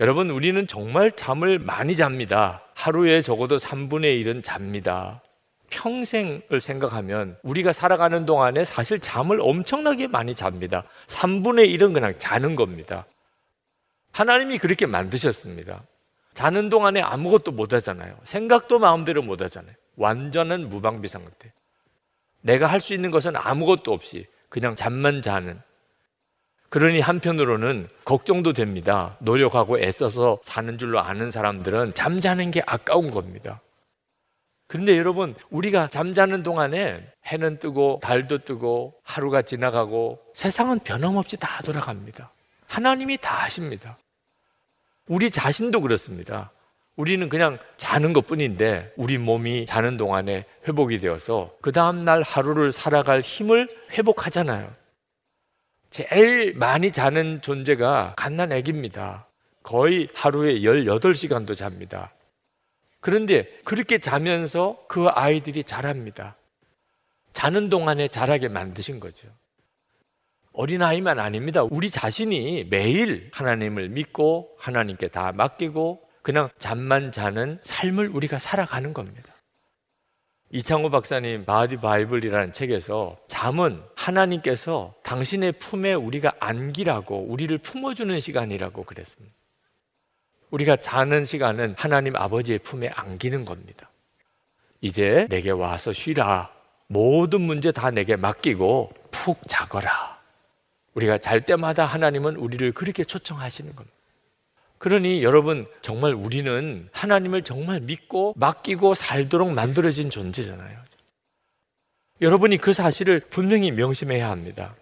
여러분, 0.00 0.30
우리는 0.30 0.66
정말 0.66 1.10
잠을 1.12 1.58
많이 1.58 1.94
잡니다. 1.94 2.62
하루에 2.74 3.20
적어도 3.20 3.56
3분의 3.56 4.24
1은 4.24 4.42
잡니다. 4.42 5.22
평생을 5.70 6.60
생각하면 6.60 7.36
우리가 7.42 7.72
살아가는 7.72 8.26
동안에 8.26 8.64
사실 8.64 9.00
잠을 9.00 9.40
엄청나게 9.40 10.06
많이 10.06 10.34
잡니다. 10.34 10.84
3분의 11.08 11.76
1은 11.76 11.92
그냥 11.92 12.14
자는 12.18 12.56
겁니다. 12.56 13.06
하나님이 14.12 14.58
그렇게 14.58 14.86
만드셨습니다. 14.86 15.82
자는 16.34 16.68
동안에 16.68 17.00
아무것도 17.00 17.52
못 17.52 17.72
하잖아요. 17.74 18.16
생각도 18.24 18.78
마음대로 18.78 19.22
못 19.22 19.42
하잖아요. 19.42 19.74
완전한 19.96 20.68
무방비 20.68 21.08
상태. 21.08 21.52
내가 22.40 22.66
할 22.66 22.80
수 22.80 22.94
있는 22.94 23.10
것은 23.10 23.36
아무것도 23.36 23.92
없이 23.92 24.26
그냥 24.48 24.76
잠만 24.76 25.22
자는. 25.22 25.60
그러니 26.68 27.00
한편으로는 27.00 27.88
걱정도 28.04 28.54
됩니다. 28.54 29.16
노력하고 29.20 29.78
애써서 29.78 30.38
사는 30.42 30.78
줄로 30.78 31.00
아는 31.00 31.30
사람들은 31.30 31.92
잠자는 31.94 32.50
게 32.50 32.62
아까운 32.66 33.10
겁니다. 33.10 33.60
그런데 34.68 34.96
여러분, 34.96 35.34
우리가 35.50 35.88
잠자는 35.88 36.42
동안에 36.42 37.06
해는 37.26 37.58
뜨고 37.58 38.00
달도 38.02 38.38
뜨고 38.38 38.94
하루가 39.04 39.42
지나가고 39.42 40.18
세상은 40.34 40.78
변함없이 40.78 41.36
다 41.36 41.60
돌아갑니다. 41.62 42.32
하나님이 42.66 43.18
다 43.18 43.42
하십니다. 43.44 43.98
우리 45.08 45.30
자신도 45.30 45.80
그렇습니다. 45.80 46.52
우리는 46.96 47.28
그냥 47.28 47.58
자는 47.76 48.12
것 48.12 48.26
뿐인데 48.26 48.92
우리 48.96 49.18
몸이 49.18 49.66
자는 49.66 49.96
동안에 49.96 50.44
회복이 50.68 50.98
되어서 50.98 51.52
그 51.62 51.72
다음날 51.72 52.22
하루를 52.22 52.70
살아갈 52.70 53.20
힘을 53.20 53.68
회복하잖아요. 53.92 54.74
제일 55.90 56.54
많이 56.54 56.90
자는 56.90 57.40
존재가 57.40 58.14
갓난 58.16 58.52
아기입니다. 58.52 59.26
거의 59.62 60.08
하루에 60.14 60.60
18시간도 60.60 61.56
잡니다. 61.56 62.12
그런데 63.00 63.48
그렇게 63.64 63.98
자면서 63.98 64.84
그 64.88 65.08
아이들이 65.08 65.64
자랍니다. 65.64 66.36
자는 67.32 67.68
동안에 67.68 68.08
자라게 68.08 68.48
만드신 68.48 69.00
거죠. 69.00 69.28
어린아이만 70.52 71.18
아닙니다. 71.18 71.62
우리 71.62 71.90
자신이 71.90 72.66
매일 72.70 73.30
하나님을 73.32 73.88
믿고 73.88 74.54
하나님께 74.58 75.08
다 75.08 75.32
맡기고 75.32 76.02
그냥 76.22 76.48
잠만 76.58 77.10
자는 77.10 77.58
삶을 77.62 78.08
우리가 78.08 78.38
살아가는 78.38 78.92
겁니다. 78.94 79.34
이창호 80.50 80.90
박사님 80.90 81.46
Body 81.46 81.78
Bible이라는 81.78 82.52
책에서 82.52 83.16
잠은 83.26 83.82
하나님께서 83.96 84.94
당신의 85.02 85.52
품에 85.52 85.94
우리가 85.94 86.34
안기라고 86.40 87.24
우리를 87.28 87.56
품어주는 87.58 88.20
시간이라고 88.20 88.84
그랬습니다. 88.84 89.34
우리가 90.50 90.76
자는 90.76 91.24
시간은 91.24 91.74
하나님 91.78 92.14
아버지의 92.14 92.58
품에 92.58 92.88
안기는 92.88 93.46
겁니다. 93.46 93.90
이제 94.82 95.26
내게 95.30 95.50
와서 95.50 95.92
쉬라. 95.92 96.52
모든 96.86 97.40
문제 97.40 97.72
다 97.72 97.90
내게 97.90 98.16
맡기고 98.16 98.92
푹 99.10 99.40
자거라. 99.48 100.11
우리가 100.94 101.18
잘 101.18 101.40
때마다 101.40 101.86
하나님은 101.86 102.36
우리를 102.36 102.72
그렇게 102.72 103.04
초청하시는 103.04 103.74
겁니다. 103.74 103.96
그러니 104.78 105.22
여러분 105.22 105.66
정말 105.80 106.12
우리는 106.12 106.88
하나님을 106.92 107.42
정말 107.42 107.80
믿고 107.80 108.34
맡기고 108.36 108.94
살도록 108.94 109.52
만들어진 109.52 110.10
존재잖아요. 110.10 110.82
여러분이 112.20 112.56
그 112.56 112.72
사실을 112.72 113.20
분명히 113.20 113.70
명심해야 113.70 114.28
합니다. 114.28 114.74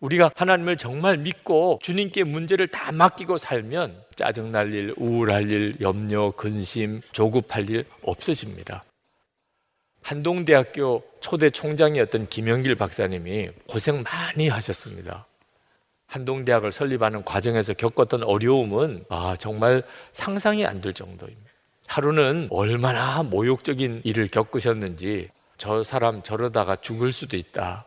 우리가 0.00 0.32
하나님을 0.34 0.76
정말 0.76 1.18
믿고 1.18 1.78
주님께 1.82 2.24
문제를 2.24 2.68
다 2.68 2.90
맡기고 2.90 3.36
살면 3.36 4.02
짜증날 4.16 4.74
일, 4.74 4.94
우울할 4.96 5.50
일, 5.50 5.76
염려, 5.80 6.32
근심, 6.32 7.00
조급할 7.12 7.70
일 7.70 7.84
없어집니다. 8.02 8.82
한동대학교 10.02 11.04
초대 11.20 11.50
총장이었던 11.50 12.26
김영길 12.26 12.74
박사님이 12.74 13.48
고생 13.68 14.02
많이 14.02 14.48
하셨습니다. 14.48 15.26
한동대학을 16.10 16.72
설립하는 16.72 17.24
과정에서 17.24 17.72
겪었던 17.74 18.24
어려움은 18.24 19.04
아, 19.08 19.36
정말 19.38 19.82
상상이 20.12 20.66
안 20.66 20.80
될 20.80 20.92
정도입니다. 20.92 21.50
하루는 21.86 22.48
얼마나 22.50 23.22
모욕적인 23.22 24.02
일을 24.04 24.28
겪으셨는지 24.28 25.28
저 25.58 25.82
사람 25.82 26.22
저러다가 26.22 26.76
죽을 26.76 27.12
수도 27.12 27.36
있다. 27.36 27.84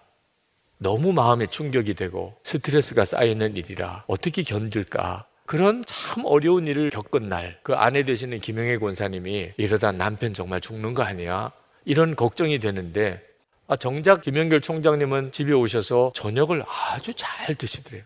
너무 0.77 1.13
마음에 1.13 1.47
충격이 1.47 1.93
되고 1.95 2.35
스트레스가 2.43 3.05
쌓이는 3.05 3.55
일이라 3.55 4.03
어떻게 4.07 4.43
견딜까? 4.43 5.25
그런 5.45 5.83
참 5.85 6.23
어려운 6.25 6.65
일을 6.67 6.89
겪은 6.91 7.27
날, 7.29 7.59
그 7.63 7.73
아내 7.73 8.03
되시는 8.03 8.39
김영애 8.39 8.77
권사님이 8.77 9.53
이러다 9.57 9.91
남편 9.91 10.33
정말 10.33 10.61
죽는 10.61 10.93
거 10.93 11.03
아니야? 11.03 11.51
이런 11.85 12.15
걱정이 12.15 12.59
되는데, 12.59 13.21
아, 13.67 13.75
정작 13.75 14.21
김영결 14.21 14.61
총장님은 14.61 15.31
집에 15.33 15.51
오셔서 15.51 16.13
저녁을 16.15 16.63
아주 16.67 17.13
잘 17.13 17.55
드시더래요. 17.55 18.03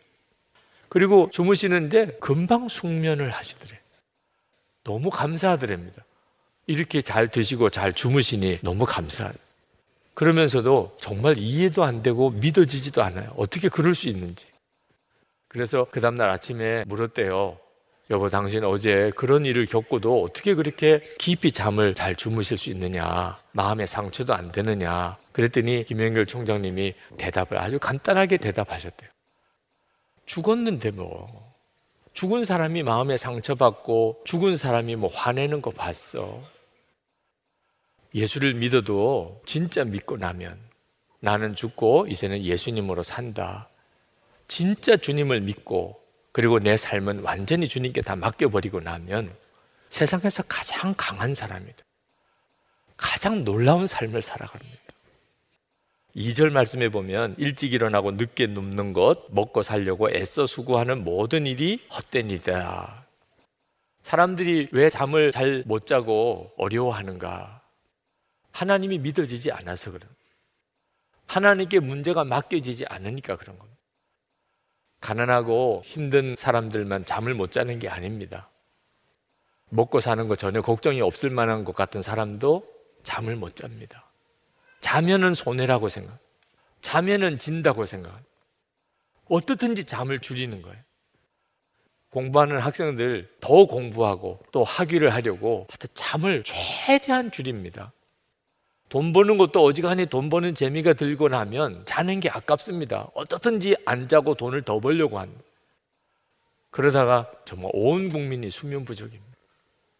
그리고 0.89 1.29
주무시는데 1.31 2.17
금방 2.19 2.67
숙면을 2.67 3.31
하시더래. 3.31 3.79
너무 4.83 5.09
감사하더랍니다. 5.09 6.03
이렇게 6.65 7.01
잘 7.01 7.29
드시고 7.29 7.69
잘 7.69 7.93
주무시니 7.93 8.59
너무 8.61 8.85
감사해요. 8.85 9.33
그러면서도 10.13 10.97
정말 10.99 11.37
이해도 11.37 11.83
안 11.83 12.01
되고 12.01 12.29
믿어지지도 12.31 13.03
않아요. 13.03 13.33
어떻게 13.37 13.69
그럴 13.69 13.93
수 13.93 14.07
있는지. 14.07 14.47
그래서 15.47 15.87
그 15.91 16.01
다음날 16.01 16.29
아침에 16.29 16.83
물었대요. 16.87 17.57
여보, 18.09 18.29
당신 18.29 18.63
어제 18.63 19.11
그런 19.15 19.45
일을 19.45 19.65
겪고도 19.65 20.23
어떻게 20.23 20.55
그렇게 20.55 21.01
깊이 21.19 21.51
잠을 21.51 21.93
잘 21.93 22.15
주무실 22.15 22.57
수 22.57 22.69
있느냐. 22.69 23.37
마음에 23.51 23.85
상처도 23.85 24.33
안 24.33 24.51
되느냐. 24.51 25.17
그랬더니 25.33 25.83
김영결 25.85 26.25
총장님이 26.25 26.93
대답을 27.17 27.57
아주 27.57 27.77
간단하게 27.79 28.37
대답하셨대요. 28.37 29.09
죽었는데 30.27 30.91
뭐 30.91 31.55
죽은 32.13 32.43
사람이 32.43 32.83
마음에 32.83 33.17
상처받고 33.17 34.21
죽은 34.25 34.57
사람이 34.57 34.95
뭐 34.95 35.09
화내는 35.11 35.61
거 35.61 35.71
봤어. 35.71 36.43
예수를 38.13 38.53
믿어도 38.53 39.41
진짜 39.45 39.83
믿고 39.83 40.17
나면 40.17 40.59
나는 41.19 41.55
죽고 41.55 42.07
이제는 42.07 42.43
예수님으로 42.43 43.03
산다. 43.03 43.69
진짜 44.47 44.95
주님을 44.97 45.41
믿고 45.41 45.99
그리고 46.31 46.59
내 46.59 46.77
삶은 46.77 47.21
완전히 47.21 47.67
주님께 47.67 48.01
다 48.01 48.15
맡겨버리고 48.15 48.81
나면 48.81 49.33
세상에서 49.89 50.43
가장 50.47 50.93
강한 50.97 51.33
사람이다. 51.33 51.83
가장 52.97 53.43
놀라운 53.43 53.87
삶을 53.87 54.21
살아갑니다. 54.21 54.86
2절 56.17 56.51
말씀에 56.51 56.89
보면 56.89 57.35
일찍 57.37 57.73
일어나고 57.73 58.13
늦게 58.13 58.47
눕는 58.47 58.93
것, 58.93 59.27
먹고 59.29 59.61
살려고 59.61 60.09
애써 60.09 60.47
수고하는 60.47 61.03
모든 61.03 61.45
일이 61.45 61.79
헛된 61.91 62.31
일이다. 62.31 63.05
사람들이 64.01 64.69
왜 64.71 64.89
잠을 64.89 65.31
잘 65.31 65.63
못 65.67 65.85
자고 65.85 66.51
어려워하는가? 66.57 67.61
하나님이 68.51 68.97
믿어지지 68.97 69.51
않아서 69.51 69.91
그런. 69.91 70.09
하나님께 71.27 71.81
문제가 71.81 72.23
맡겨지지 72.23 72.85
않으니까 72.87 73.35
그런 73.35 73.59
겁니다. 73.59 73.79
가난하고 75.01 75.83
힘든 75.85 76.35
사람들만 76.35 77.05
잠을 77.05 77.35
못 77.35 77.51
자는 77.51 77.77
게 77.77 77.89
아닙니다. 77.89 78.49
먹고 79.69 79.99
사는 79.99 80.27
거 80.27 80.35
전혀 80.35 80.63
걱정이 80.63 80.99
없을 81.01 81.29
만한 81.29 81.63
것 81.63 81.75
같은 81.75 82.01
사람도 82.01 82.65
잠을 83.03 83.35
못 83.35 83.55
잡니다. 83.55 84.06
자면은 84.81 85.33
손해라고 85.35 85.89
생각. 85.89 86.19
자면은 86.81 87.39
진다고 87.39 87.85
생각. 87.85 88.21
어떻든지 89.29 89.83
잠을 89.83 90.19
줄이는 90.19 90.61
거예요. 90.61 90.77
공부하는 92.09 92.59
학생들 92.59 93.29
더 93.41 93.65
공부하고 93.65 94.39
또 94.51 94.63
학위를 94.63 95.13
하려고 95.13 95.67
잠을 95.93 96.43
최대한 96.43 97.31
줄입니다. 97.31 97.91
돈 98.89 99.11
버는 99.11 99.37
것도 99.37 99.63
어지간히 99.63 100.05
돈 100.05 100.29
버는 100.29 100.55
재미가 100.55 100.93
들고 100.93 101.27
나면 101.27 101.85
자는 101.85 102.21
게 102.21 102.29
아깝습니다. 102.29 103.09
어떻든지 103.13 103.75
안 103.85 104.07
자고 104.07 104.33
돈을 104.33 104.61
더 104.61 104.79
벌려고 104.79 105.19
합니다. 105.19 105.43
그러다가 106.69 107.29
정말 107.45 107.71
온 107.73 108.09
국민이 108.09 108.49
수면 108.49 108.85
부족입니다. 108.85 109.25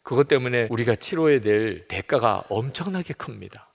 그것 0.04 0.30
때문에 0.30 0.68
우리가 0.70 0.96
치료해야 0.96 1.42
될 1.42 1.88
대가가 1.88 2.44
엄청나게 2.48 3.14
큽니다. 3.14 3.67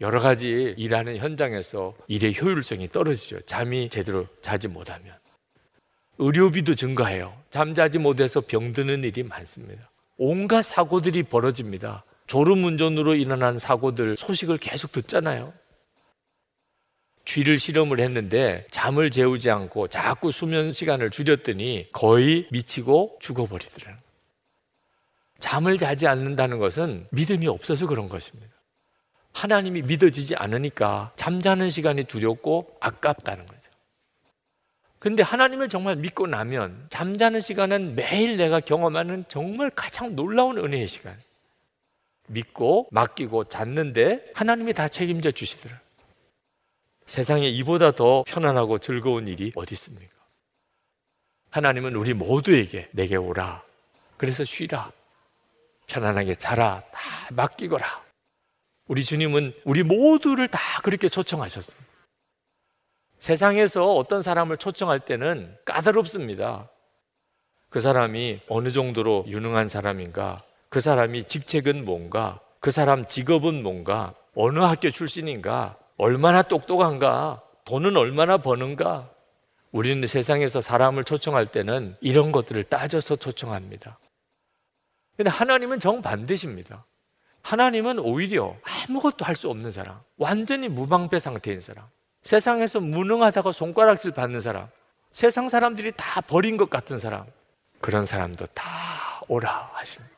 여러 0.00 0.20
가지 0.20 0.74
일하는 0.76 1.16
현장에서 1.16 1.94
일의 2.06 2.34
효율성이 2.40 2.88
떨어지죠. 2.88 3.40
잠이 3.42 3.88
제대로 3.88 4.26
자지 4.40 4.68
못하면. 4.68 5.14
의료비도 6.18 6.74
증가해요. 6.74 7.36
잠자지 7.50 7.98
못해서 7.98 8.40
병드는 8.40 9.04
일이 9.04 9.22
많습니다. 9.22 9.90
온갖 10.16 10.62
사고들이 10.62 11.24
벌어집니다. 11.24 12.04
졸음 12.26 12.64
운전으로 12.64 13.14
일어난 13.14 13.58
사고들 13.58 14.16
소식을 14.16 14.58
계속 14.58 14.92
듣잖아요. 14.92 15.52
쥐를 17.24 17.58
실험을 17.58 18.00
했는데 18.00 18.66
잠을 18.70 19.10
재우지 19.10 19.50
않고 19.50 19.88
자꾸 19.88 20.30
수면 20.30 20.72
시간을 20.72 21.10
줄였더니 21.10 21.90
거의 21.92 22.48
미치고 22.50 23.18
죽어버리더라는 23.20 23.98
잠을 25.38 25.78
자지 25.78 26.06
않는다는 26.06 26.58
것은 26.58 27.06
믿음이 27.10 27.46
없어서 27.46 27.86
그런 27.86 28.08
것입니다. 28.08 28.57
하나님이 29.38 29.82
믿어지지 29.82 30.34
않으니까 30.34 31.12
잠자는 31.14 31.70
시간이 31.70 32.04
두렵고 32.04 32.76
아깝다는 32.80 33.46
거죠. 33.46 33.70
근데 34.98 35.22
하나님을 35.22 35.68
정말 35.68 35.94
믿고 35.94 36.26
나면 36.26 36.88
잠자는 36.90 37.40
시간은 37.40 37.94
매일 37.94 38.36
내가 38.36 38.58
경험하는 38.58 39.26
정말 39.28 39.70
가장 39.70 40.16
놀라운 40.16 40.58
은혜의 40.58 40.88
시간. 40.88 41.16
믿고 42.26 42.88
맡기고 42.90 43.44
잤는데 43.44 44.32
하나님이 44.34 44.72
다 44.72 44.88
책임져 44.88 45.30
주시더라. 45.30 45.80
세상에 47.06 47.46
이보다 47.48 47.92
더 47.92 48.24
편안하고 48.26 48.80
즐거운 48.80 49.28
일이 49.28 49.52
어디 49.54 49.74
있습니까? 49.74 50.16
하나님은 51.50 51.94
우리 51.94 52.12
모두에게 52.12 52.88
내게 52.90 53.14
오라. 53.14 53.62
그래서 54.16 54.42
쉬라. 54.42 54.90
편안하게 55.86 56.34
자라. 56.34 56.80
다 56.90 57.00
맡기거라. 57.30 58.07
우리 58.88 59.04
주님은 59.04 59.52
우리 59.64 59.82
모두를 59.82 60.48
다 60.48 60.58
그렇게 60.82 61.08
초청하셨습니다. 61.08 61.86
세상에서 63.18 63.92
어떤 63.94 64.22
사람을 64.22 64.56
초청할 64.56 65.00
때는 65.00 65.56
까다롭습니다. 65.64 66.70
그 67.68 67.80
사람이 67.80 68.40
어느 68.48 68.72
정도로 68.72 69.24
유능한 69.28 69.68
사람인가? 69.68 70.42
그 70.70 70.80
사람이 70.80 71.24
직책은 71.24 71.84
뭔가? 71.84 72.40
그 72.60 72.70
사람 72.70 73.04
직업은 73.06 73.62
뭔가? 73.62 74.14
어느 74.34 74.60
학교 74.60 74.90
출신인가? 74.90 75.76
얼마나 75.98 76.42
똑똑한가? 76.42 77.42
돈은 77.66 77.96
얼마나 77.96 78.38
버는가? 78.38 79.10
우리는 79.70 80.06
세상에서 80.06 80.62
사람을 80.62 81.04
초청할 81.04 81.46
때는 81.46 81.94
이런 82.00 82.32
것들을 82.32 82.62
따져서 82.64 83.16
초청합니다. 83.16 83.98
근데 85.16 85.28
하나님은 85.30 85.80
정반대십니다. 85.80 86.86
하나님은 87.42 87.98
오히려 87.98 88.56
아무것도 88.62 89.24
할 89.24 89.36
수 89.36 89.48
없는 89.48 89.70
사람, 89.70 90.00
완전히 90.16 90.68
무방패 90.68 91.18
상태인 91.18 91.60
사람, 91.60 91.84
세상에서 92.22 92.80
무능하다고 92.80 93.52
손가락질 93.52 94.12
받는 94.12 94.40
사람, 94.40 94.68
세상 95.12 95.48
사람들이 95.48 95.92
다 95.96 96.20
버린 96.20 96.56
것 96.56 96.68
같은 96.68 96.98
사람, 96.98 97.24
그런 97.80 98.04
사람도 98.06 98.46
다 98.46 98.64
오라 99.28 99.70
하십니다. 99.74 100.14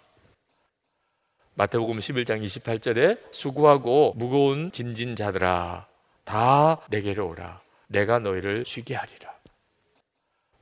마태복음 1.54 1.98
11장 1.98 2.42
28절에 2.42 3.18
수고하고 3.32 4.14
무거운 4.16 4.72
짐진 4.72 5.14
자들아 5.14 5.86
다 6.24 6.80
내게로 6.88 7.28
오라 7.28 7.60
내가 7.88 8.18
너희를 8.18 8.64
쉬게 8.64 8.94
하리라. 8.94 9.30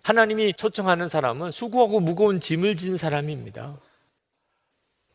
하나님이 0.02 0.54
초청하는 0.54 1.06
사람은 1.06 1.50
수고하고 1.50 2.00
무거운 2.00 2.40
짐을 2.40 2.76
진 2.76 2.96
사람입니다. 2.96 3.76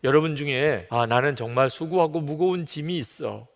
여러분 0.04 0.36
중에 0.36 0.88
아 0.90 1.06
나는 1.06 1.36
정말 1.36 1.70
수고하고 1.70 2.22
무거운 2.22 2.66
짐이 2.66 2.98
있어. 2.98 3.48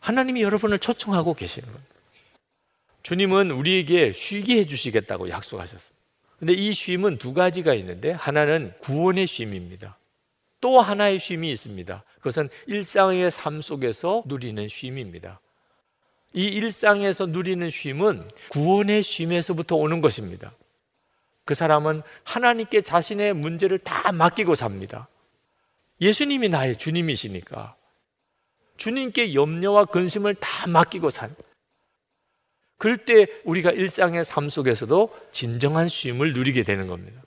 하나님이 0.00 0.42
여러분을 0.42 0.78
초청하고 0.78 1.34
계시는 1.34 1.68
거예요. 1.68 1.84
주님은 3.02 3.50
우리에게 3.50 4.12
쉬게 4.12 4.58
해 4.58 4.66
주시겠다고 4.66 5.28
약속하셨습니다. 5.28 5.94
근데 6.38 6.52
이 6.52 6.72
쉼은 6.72 7.18
두 7.18 7.32
가지가 7.32 7.74
있는데 7.74 8.10
하나는 8.10 8.72
구원의 8.80 9.26
쉼입니다. 9.26 9.96
또 10.60 10.80
하나의 10.80 11.18
쉼이 11.18 11.50
있습니다. 11.52 12.02
그것은 12.16 12.48
일상의 12.66 13.30
삶 13.30 13.62
속에서 13.62 14.24
누리는 14.26 14.66
쉼입니다. 14.66 15.40
이 16.32 16.48
일상에서 16.48 17.26
누리는 17.26 17.70
쉼은 17.70 18.28
구원의 18.48 19.02
쉼에서부터 19.02 19.76
오는 19.76 20.00
것입니다. 20.00 20.52
그 21.44 21.54
사람은 21.54 22.02
하나님께 22.24 22.80
자신의 22.80 23.34
문제를 23.34 23.78
다 23.78 24.10
맡기고 24.12 24.54
삽니다. 24.54 25.08
예수님이 26.00 26.48
나의 26.48 26.76
주님이시니까 26.76 27.76
주님께 28.76 29.34
염려와 29.34 29.86
근심을 29.86 30.34
다 30.34 30.66
맡기고 30.66 31.10
산. 31.10 31.34
그럴 32.76 32.98
때 33.04 33.26
우리가 33.44 33.70
일상의 33.70 34.24
삶 34.24 34.48
속에서도 34.48 35.14
진정한 35.32 35.88
쉼을 35.88 36.32
누리게 36.32 36.64
되는 36.64 36.86
겁니다. 36.86 37.22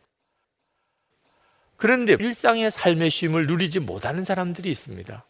그런데 1.78 2.18
일상의 2.20 2.70
삶의 2.70 3.10
쉼을 3.10 3.48
누리지 3.48 3.80
못하는 3.80 4.26
사람들이 4.26 4.70
있습니다. 4.70 5.26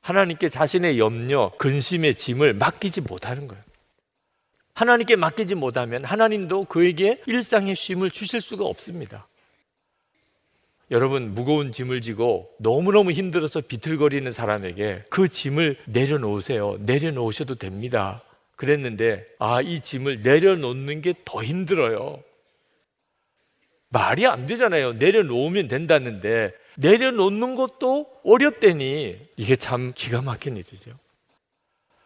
하나님께 0.00 0.48
자신의 0.48 0.98
염려, 0.98 1.52
근심의 1.58 2.14
짐을 2.14 2.54
맡기지 2.54 3.02
못하는 3.02 3.46
거예요. 3.46 3.62
하나님께 4.74 5.16
맡기지 5.16 5.54
못하면 5.54 6.04
하나님도 6.04 6.64
그에게 6.64 7.22
일상의 7.26 7.74
쉼을 7.74 8.10
주실 8.10 8.40
수가 8.40 8.64
없습니다. 8.64 9.26
여러분, 10.90 11.34
무거운 11.34 11.72
짐을 11.72 12.00
지고 12.00 12.48
너무너무 12.58 13.10
힘들어서 13.10 13.60
비틀거리는 13.60 14.30
사람에게 14.30 15.04
그 15.10 15.28
짐을 15.28 15.76
내려놓으세요. 15.86 16.76
내려놓으셔도 16.80 17.56
됩니다. 17.56 18.22
그랬는데 18.54 19.26
아, 19.38 19.60
이 19.60 19.80
짐을 19.80 20.20
내려놓는 20.22 21.02
게 21.02 21.12
더 21.24 21.42
힘들어요. 21.42 22.22
말이 23.88 24.26
안 24.26 24.46
되잖아요. 24.46 24.94
내려놓으면 24.94 25.68
된다는데 25.68 26.52
내려놓는 26.76 27.54
것도 27.56 28.06
어렵대니 28.24 29.18
이게 29.36 29.56
참 29.56 29.92
기가 29.94 30.22
막힌 30.22 30.56
일이죠. 30.56 30.90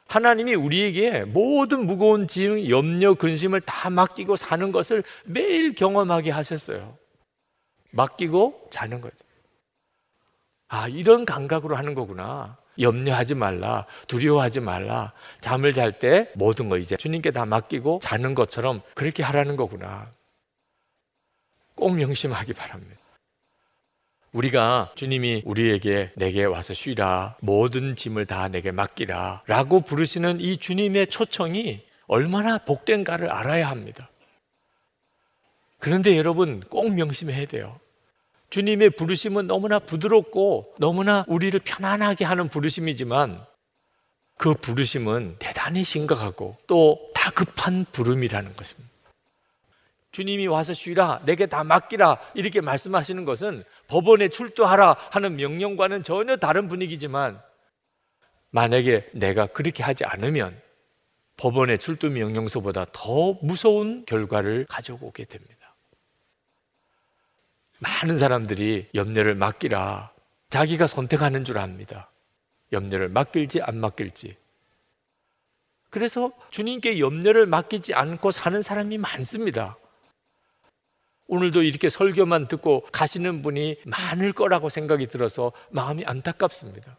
하나님이 0.07 0.55
우리에게 0.55 1.25
모든 1.25 1.87
무거운 1.87 2.27
짐, 2.27 2.69
염려, 2.69 3.15
근심을 3.15 3.61
다 3.61 3.91
맡기고 3.91 4.37
사는 4.37 4.73
것을 4.73 5.05
매일 5.25 5.75
경험하게 5.75 6.31
하셨어요. 6.31 6.97
맡기고 7.91 8.69
자는 8.71 9.01
거죠. 9.01 9.17
아, 10.69 10.89
이런 10.89 11.25
감각으로 11.25 11.77
하는 11.77 11.95
거구나. 11.95 12.57
염려하지 12.79 13.35
말라, 13.35 13.87
두려워하지 14.07 14.61
말라. 14.61 15.13
잠을 15.41 15.73
잘 15.73 15.99
때 15.99 16.31
모든 16.35 16.69
거 16.69 16.79
이제 16.79 16.97
주님께 16.97 17.31
다 17.33 17.45
맡기고 17.45 17.99
자는 18.03 18.35
것처럼 18.35 18.81
그렇게 18.95 19.23
하라는 19.23 19.57
거구나. 19.57 20.13
꼭 21.75 21.97
명심하기 21.97 22.53
바랍니다. 22.53 23.01
우리가 24.33 24.93
주님이 24.95 25.43
우리에게 25.45 26.13
내게 26.15 26.45
와서 26.45 26.73
쉬라, 26.73 27.37
모든 27.41 27.97
짐을 27.97 28.27
다 28.27 28.47
내게 28.47 28.71
맡기라 28.71 29.43
라고 29.47 29.81
부르시는 29.81 30.41
이 30.41 30.57
주님의 30.57 31.09
초청이 31.09 31.83
얼마나 32.07 32.59
복된가를 32.59 33.29
알아야 33.29 33.69
합니다. 33.69 34.09
그런데 35.81 36.17
여러분 36.17 36.61
꼭 36.61 36.95
명심해야 36.95 37.47
돼요. 37.47 37.81
주님의 38.51 38.91
부르심은 38.91 39.47
너무나 39.47 39.79
부드럽고 39.79 40.75
너무나 40.79 41.25
우리를 41.27 41.59
편안하게 41.61 42.25
하는 42.25 42.49
부르심이지만 42.49 43.45
그 44.37 44.55
부르심은 44.55 45.37
대단히 45.39 45.85
심각하고 45.85 46.57
또 46.67 47.11
다급한 47.15 47.87
부름이라는 47.93 48.55
것입니다. 48.57 48.91
주님이 50.13 50.49
와서 50.49 50.73
쉬라, 50.73 51.21
내게 51.25 51.47
다 51.47 51.63
맡기라 51.63 52.19
이렇게 52.35 52.61
말씀하시는 52.61 53.25
것은 53.25 53.63
법원에 53.87 54.29
출두하라 54.29 54.97
하는 55.11 55.37
명령과는 55.37 56.03
전혀 56.03 56.37
다른 56.37 56.69
분위기지만 56.69 57.41
만약에 58.51 59.11
내가 59.15 59.47
그렇게 59.47 59.85
하지 59.85 60.05
않으면 60.05 60.61
법원의 61.37 61.79
출두 61.79 62.11
명령서보다 62.11 62.87
더 62.93 63.35
무서운 63.41 64.05
결과를 64.05 64.67
가져오게 64.69 65.25
됩니다. 65.27 65.60
많은 67.81 68.19
사람들이 68.19 68.89
염려를 68.95 69.35
맡기라. 69.35 70.13
자기가 70.51 70.87
선택하는 70.87 71.45
줄 71.45 71.59
압니다. 71.59 72.11
염려를 72.73 73.09
맡길지 73.09 73.63
안 73.63 73.79
맡길지. 73.79 74.37
그래서 75.89 76.31
주님께 76.51 77.01
염려를 77.01 77.47
맡기지 77.47 77.95
않고 77.95 78.31
사는 78.31 78.63
사람이 78.63 78.99
많습니다. 78.99 79.77
오늘도 81.27 81.63
이렇게 81.63 81.89
설교만 81.89 82.49
듣고 82.49 82.87
가시는 82.93 83.43
분이 83.43 83.79
많을 83.87 84.33
거라고 84.33 84.69
생각이 84.69 85.07
들어서 85.07 85.53
마음이 85.71 86.05
안타깝습니다. 86.05 86.97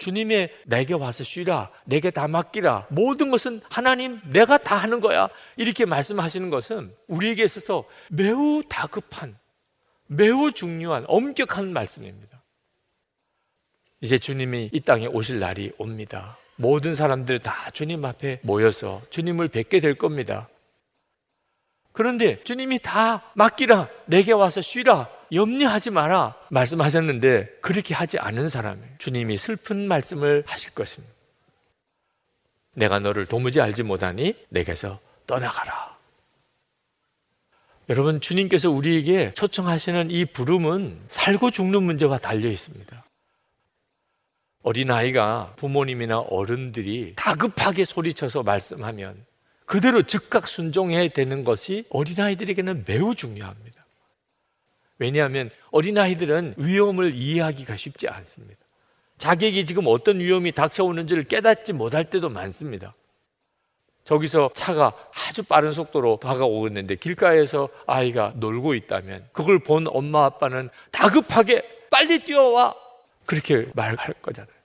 주님의 0.00 0.50
내게 0.66 0.94
와서 0.94 1.22
쉬라, 1.22 1.70
내게 1.84 2.10
다 2.10 2.26
맡기라. 2.26 2.88
모든 2.90 3.30
것은 3.30 3.60
하나님 3.70 4.20
내가 4.24 4.58
다 4.58 4.76
하는 4.76 5.00
거야. 5.00 5.28
이렇게 5.56 5.84
말씀하시는 5.84 6.50
것은 6.50 6.92
우리에게 7.06 7.44
있어서 7.44 7.84
매우 8.08 8.62
다급한, 8.68 9.38
매우 10.08 10.50
중요한, 10.50 11.04
엄격한 11.06 11.72
말씀입니다. 11.72 12.42
이제 14.00 14.18
주님이 14.18 14.70
이 14.72 14.80
땅에 14.80 15.06
오실 15.06 15.38
날이 15.38 15.70
옵니다. 15.78 16.38
모든 16.56 16.94
사람들 16.94 17.38
다 17.38 17.70
주님 17.70 18.04
앞에 18.04 18.40
모여서 18.42 19.02
주님을 19.10 19.48
뵙게 19.48 19.80
될 19.80 19.94
겁니다. 19.94 20.48
그런데 21.92 22.42
주님이 22.44 22.78
다 22.80 23.22
맡기라, 23.34 23.88
내게 24.06 24.32
와서 24.32 24.60
쉬라, 24.60 25.08
염려하지 25.32 25.90
마라 25.90 26.36
말씀하셨는데 26.50 27.58
그렇게 27.60 27.94
하지 27.94 28.18
않은 28.18 28.48
사람이 28.48 28.80
주님이 28.98 29.38
슬픈 29.38 29.86
말씀을 29.86 30.44
하실 30.46 30.72
것입니다. 30.74 31.12
내가 32.76 32.98
너를 32.98 33.26
도무지 33.26 33.60
알지 33.60 33.82
못하니 33.82 34.34
내게서 34.48 35.00
떠나가라. 35.26 35.98
여러분 37.88 38.20
주님께서 38.20 38.70
우리에게 38.70 39.32
초청하시는 39.34 40.10
이 40.10 40.24
부름은 40.24 41.06
살고 41.08 41.50
죽는 41.50 41.82
문제와 41.82 42.18
달려 42.18 42.48
있습니다. 42.48 43.04
어린아이가 44.62 45.54
부모님이나 45.56 46.20
어른들이 46.20 47.14
다급하게 47.16 47.84
소리쳐서 47.84 48.42
말씀하면 48.42 49.24
그대로 49.70 50.02
즉각 50.02 50.48
순종해야 50.48 51.06
되는 51.10 51.44
것이 51.44 51.84
어린아이들에게는 51.90 52.86
매우 52.88 53.14
중요합니다. 53.14 53.86
왜냐하면 54.98 55.48
어린아이들은 55.70 56.54
위험을 56.56 57.14
이해하기가 57.14 57.76
쉽지 57.76 58.08
않습니다. 58.08 58.58
자기에게 59.18 59.64
지금 59.66 59.84
어떤 59.86 60.18
위험이 60.18 60.50
닥쳐오는지를 60.50 61.22
깨닫지 61.22 61.72
못할 61.72 62.10
때도 62.10 62.30
많습니다. 62.30 62.96
저기서 64.02 64.50
차가 64.54 64.92
아주 65.28 65.44
빠른 65.44 65.70
속도로 65.70 66.18
다가오고 66.20 66.66
있는데 66.66 66.96
길가에서 66.96 67.68
아이가 67.86 68.32
놀고 68.34 68.74
있다면 68.74 69.28
그걸 69.30 69.60
본 69.60 69.86
엄마 69.86 70.24
아빠는 70.24 70.68
다급하게 70.90 71.62
빨리 71.90 72.24
뛰어와 72.24 72.74
그렇게 73.24 73.68
말할 73.76 74.14
거잖아요. 74.20 74.59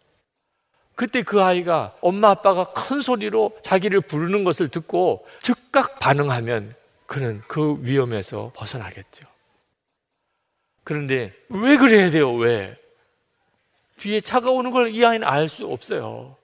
그때 0.96 1.22
그 1.24 1.44
아이가 1.44 1.94
엄마 2.02 2.30
아빠가 2.30 2.66
큰 2.66 3.02
소리로 3.02 3.58
자기를 3.62 4.02
부르는 4.02 4.44
것을 4.44 4.70
듣고 4.70 5.28
즉각 5.42 6.00
반응하면 6.00 6.74
그는 7.06 7.42
그 7.48 7.78
위험에서 7.82 8.52
벗어나겠죠. 8.56 9.28
그런데 10.84 11.34
왜 11.50 11.78
그래야 11.78 12.10
돼요? 12.12 12.34
왜? 12.36 12.78
뒤에 13.98 14.22
차가 14.22 14.50
오는 14.52 14.72
걸 14.72 14.88
이 14.88 15.04
아이는 15.04 15.28
알 15.28 15.50
수 15.50 15.68
없어요. 15.68 16.38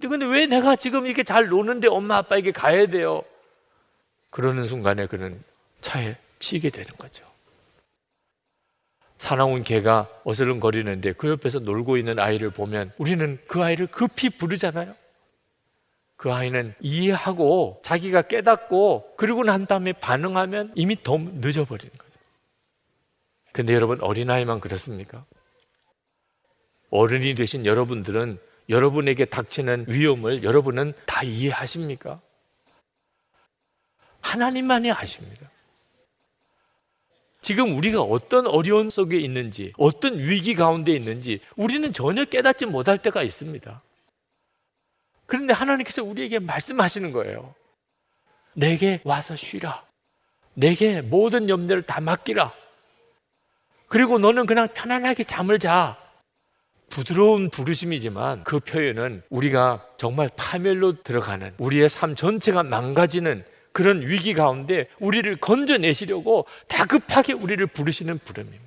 근데 0.00 0.26
왜 0.26 0.46
내가 0.46 0.76
지금 0.76 1.06
이렇게 1.06 1.22
잘 1.22 1.48
노는데 1.48 1.88
엄마 1.88 2.16
아빠에게 2.18 2.50
가야 2.52 2.86
돼요? 2.86 3.22
그러는 4.30 4.64
순간에 4.66 5.06
그는 5.06 5.42
차에 5.80 6.16
치이게 6.38 6.70
되는 6.70 6.90
거죠. 6.96 7.24
사나운 9.18 9.64
개가 9.64 10.08
어슬렁거리는데 10.24 11.12
그 11.12 11.28
옆에서 11.28 11.58
놀고 11.58 11.96
있는 11.96 12.18
아이를 12.18 12.50
보면 12.50 12.92
우리는 12.98 13.38
그 13.48 13.62
아이를 13.62 13.88
급히 13.88 14.30
부르잖아요. 14.30 14.94
그 16.16 16.32
아이는 16.32 16.74
이해하고 16.80 17.80
자기가 17.84 18.22
깨닫고 18.22 19.14
그러고 19.16 19.44
난 19.44 19.66
다음에 19.66 19.92
반응하면 19.92 20.72
이미 20.74 21.00
더 21.02 21.18
늦어버리는 21.18 21.96
거죠. 21.96 22.12
근데 23.52 23.74
여러분 23.74 24.00
어린아이만 24.00 24.60
그렇습니까? 24.60 25.24
어른이 26.90 27.34
되신 27.34 27.66
여러분들은 27.66 28.38
여러분에게 28.68 29.24
닥치는 29.26 29.86
위험을 29.88 30.42
여러분은 30.42 30.92
다 31.06 31.22
이해하십니까? 31.22 32.20
하나님만이 34.20 34.92
아십니다. 34.92 35.50
지금 37.40 37.76
우리가 37.76 38.02
어떤 38.02 38.46
어려움 38.46 38.90
속에 38.90 39.18
있는지, 39.18 39.72
어떤 39.78 40.18
위기 40.18 40.54
가운데 40.54 40.92
있는지 40.92 41.40
우리는 41.56 41.92
전혀 41.92 42.24
깨닫지 42.24 42.66
못할 42.66 42.98
때가 42.98 43.22
있습니다. 43.22 43.82
그런데 45.26 45.52
하나님께서 45.52 46.02
우리에게 46.02 46.38
말씀하시는 46.38 47.12
거예요. 47.12 47.54
내게 48.54 49.00
와서 49.04 49.36
쉬라. 49.36 49.84
내게 50.54 51.00
모든 51.00 51.48
염려를 51.48 51.82
다 51.82 52.00
맡기라. 52.00 52.52
그리고 53.86 54.18
너는 54.18 54.46
그냥 54.46 54.68
편안하게 54.74 55.24
잠을 55.24 55.58
자. 55.58 55.96
부드러운 56.90 57.50
부르심이지만 57.50 58.44
그 58.44 58.58
표현은 58.60 59.22
우리가 59.28 59.86
정말 59.98 60.30
파멸로 60.34 61.02
들어가는 61.02 61.54
우리의 61.58 61.88
삶 61.88 62.16
전체가 62.16 62.62
망가지는 62.62 63.44
그런 63.78 64.02
위기 64.02 64.34
가운데 64.34 64.88
우리를 64.98 65.36
건져내시려고 65.36 66.46
다급하게 66.66 67.32
우리를 67.32 67.64
부르시는 67.68 68.18
부름입니다. 68.18 68.64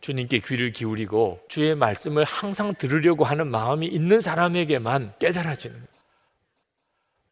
주님께 0.00 0.40
귀를 0.40 0.72
기울이고 0.72 1.44
주의 1.48 1.76
말씀을 1.76 2.24
항상 2.24 2.74
들으려고 2.74 3.22
하는 3.22 3.46
마음이 3.46 3.86
있는 3.86 4.20
사람에게만 4.20 5.14
깨달아지는 5.20 5.86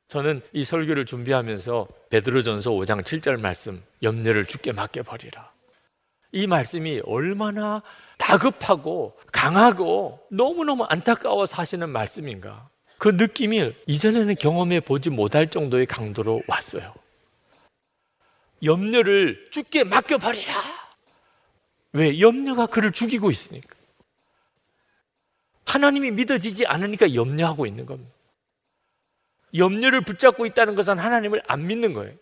저는 0.07 0.43
이 0.53 0.65
설교를 0.65 1.05
준비하면서 1.05 1.89
베드로전서 2.11 2.71
5장 2.71 3.03
7절 3.03 3.41
말씀 3.41 3.83
염려를 4.05 4.47
주께 4.47 4.71
맡겨 4.71 5.03
버리라. 5.03 5.51
이 6.31 6.47
말씀이 6.47 7.03
얼마나 7.07 7.83
다급하고 8.19 9.19
강하고 9.33 10.21
너무너무 10.31 10.85
안타까워 10.85 11.45
사시는 11.45 11.89
말씀인가. 11.89 12.71
그 13.03 13.09
느낌이 13.09 13.73
이전에는 13.89 14.37
경험해 14.37 14.79
보지 14.79 15.11
못할 15.11 15.51
정도의 15.51 15.87
강도로 15.87 16.41
왔어요. 16.47 16.95
염려를 18.63 19.49
죽게 19.51 19.83
맡겨버리라. 19.83 20.55
왜? 21.95 22.21
염려가 22.21 22.67
그를 22.67 22.93
죽이고 22.93 23.33
있으니까. 23.33 23.75
하나님이 25.65 26.13
믿어지지 26.13 26.65
않으니까 26.67 27.13
염려하고 27.13 27.67
있는 27.67 27.87
겁니다. 27.87 28.13
염려를 29.57 30.03
붙잡고 30.03 30.47
있다는 30.47 30.77
것은 30.77 31.01
하나님을 31.01 31.43
안 31.49 31.67
믿는 31.67 31.95
거예요. 31.95 32.15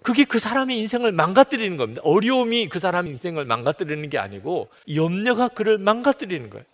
그게 0.00 0.24
그 0.24 0.38
사람의 0.38 0.78
인생을 0.78 1.12
망가뜨리는 1.12 1.76
겁니다. 1.76 2.00
어려움이 2.02 2.70
그 2.70 2.78
사람의 2.78 3.12
인생을 3.12 3.44
망가뜨리는 3.44 4.08
게 4.08 4.16
아니고 4.16 4.70
염려가 4.94 5.48
그를 5.48 5.76
망가뜨리는 5.76 6.48
거예요. 6.48 6.64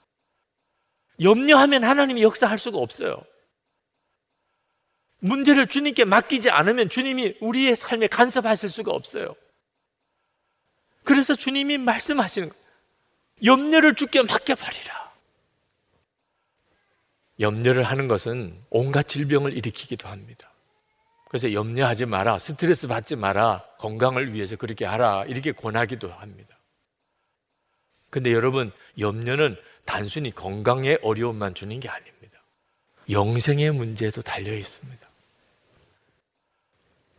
염려하면 1.20 1.84
하나님이 1.84 2.22
역사할 2.22 2.58
수가 2.58 2.78
없어요. 2.78 3.22
문제를 5.20 5.66
주님께 5.66 6.04
맡기지 6.04 6.50
않으면 6.50 6.88
주님이 6.88 7.36
우리의 7.40 7.74
삶에 7.74 8.06
간섭하실 8.06 8.68
수가 8.68 8.92
없어요. 8.92 9.34
그래서 11.04 11.34
주님이 11.34 11.78
말씀하시는. 11.78 12.50
염려를 13.44 13.94
주께 13.94 14.22
맡겨버리라. 14.22 15.12
염려를 17.40 17.84
하는 17.84 18.08
것은 18.08 18.60
온갖 18.70 19.06
질병을 19.08 19.56
일으키기도 19.56 20.08
합니다. 20.08 20.52
그래서 21.28 21.52
염려하지 21.52 22.06
마라. 22.06 22.38
스트레스 22.38 22.88
받지 22.88 23.14
마라. 23.14 23.64
건강을 23.78 24.32
위해서 24.32 24.56
그렇게 24.56 24.84
하라. 24.84 25.24
이렇게 25.26 25.52
권하기도 25.52 26.10
합니다. 26.10 26.58
근데 28.10 28.32
여러분, 28.32 28.72
염려는 28.98 29.56
단순히 29.88 30.30
건강에 30.30 30.98
어려움만 31.00 31.54
주는 31.54 31.80
게 31.80 31.88
아닙니다. 31.88 32.38
영생의 33.10 33.70
문제도 33.72 34.20
달려 34.20 34.52
있습니다. 34.52 35.08